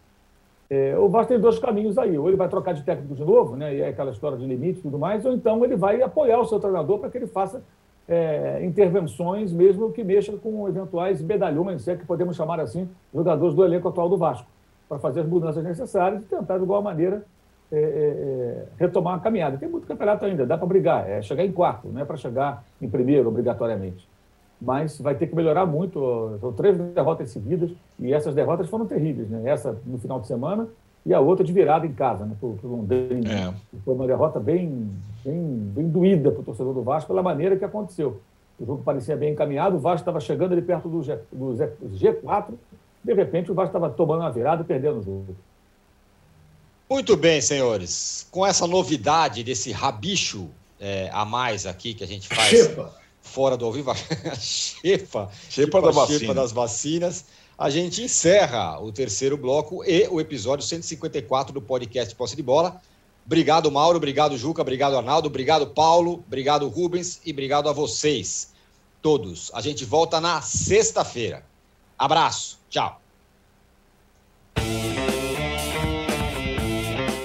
[0.71, 3.57] É, o Vasco tem dois caminhos aí, ou ele vai trocar de técnico de novo,
[3.57, 6.41] né, e é aquela história de limite e tudo mais, ou então ele vai apoiar
[6.41, 7.63] o seu treinador para que ele faça
[8.09, 13.55] é, intervenções, mesmo que mexa com eventuais medalhões, se é que podemos chamar assim, jogadores
[13.55, 14.47] do elenco atual do Vasco,
[14.89, 17.25] para fazer as mudanças necessárias e tentar, de igual maneira,
[17.73, 19.57] é, é, é, retomar a caminhada.
[19.57, 22.65] Tem muito campeonato ainda, dá para brigar, é chegar em quarto, não é para chegar
[22.81, 24.07] em primeiro obrigatoriamente.
[24.61, 26.37] Mas vai ter que melhorar muito.
[26.41, 29.29] São três derrotas seguidas e essas derrotas foram terríveis.
[29.29, 29.51] Né?
[29.51, 30.69] Essa no final de semana
[31.05, 33.33] e a outra de virada em casa, né, para o Londrina.
[33.33, 33.55] É.
[33.85, 34.89] Foi uma derrota bem,
[35.25, 35.43] bem,
[35.75, 38.21] bem doída para o torcedor do Vasco pela maneira que aconteceu.
[38.61, 41.57] O jogo parecia bem encaminhado, o Vasco estava chegando ali perto do, G, do
[41.91, 42.53] G4,
[43.03, 45.35] de repente o Vasco estava tomando uma virada e perdendo o jogo.
[46.93, 48.27] Muito bem, senhores.
[48.31, 52.95] Com essa novidade desse rabicho é, a mais aqui que a gente faz Chepa.
[53.23, 53.95] fora do ao vivo,
[54.39, 56.19] Chepa, Chepa, tipo da vacina.
[56.19, 57.25] Chepa das vacinas,
[57.59, 62.79] a gente encerra o terceiro bloco e o episódio 154 do podcast Posse de Bola.
[63.25, 63.97] Obrigado, Mauro.
[63.97, 64.61] Obrigado, Juca.
[64.61, 65.29] Obrigado, Arnaldo.
[65.29, 66.23] Obrigado, Paulo.
[66.27, 67.23] Obrigado, Rubens.
[67.25, 68.53] E obrigado a vocês,
[69.01, 69.51] todos.
[69.55, 71.43] A gente volta na sexta-feira.
[71.99, 72.59] Abraço.
[72.69, 73.01] Tchau.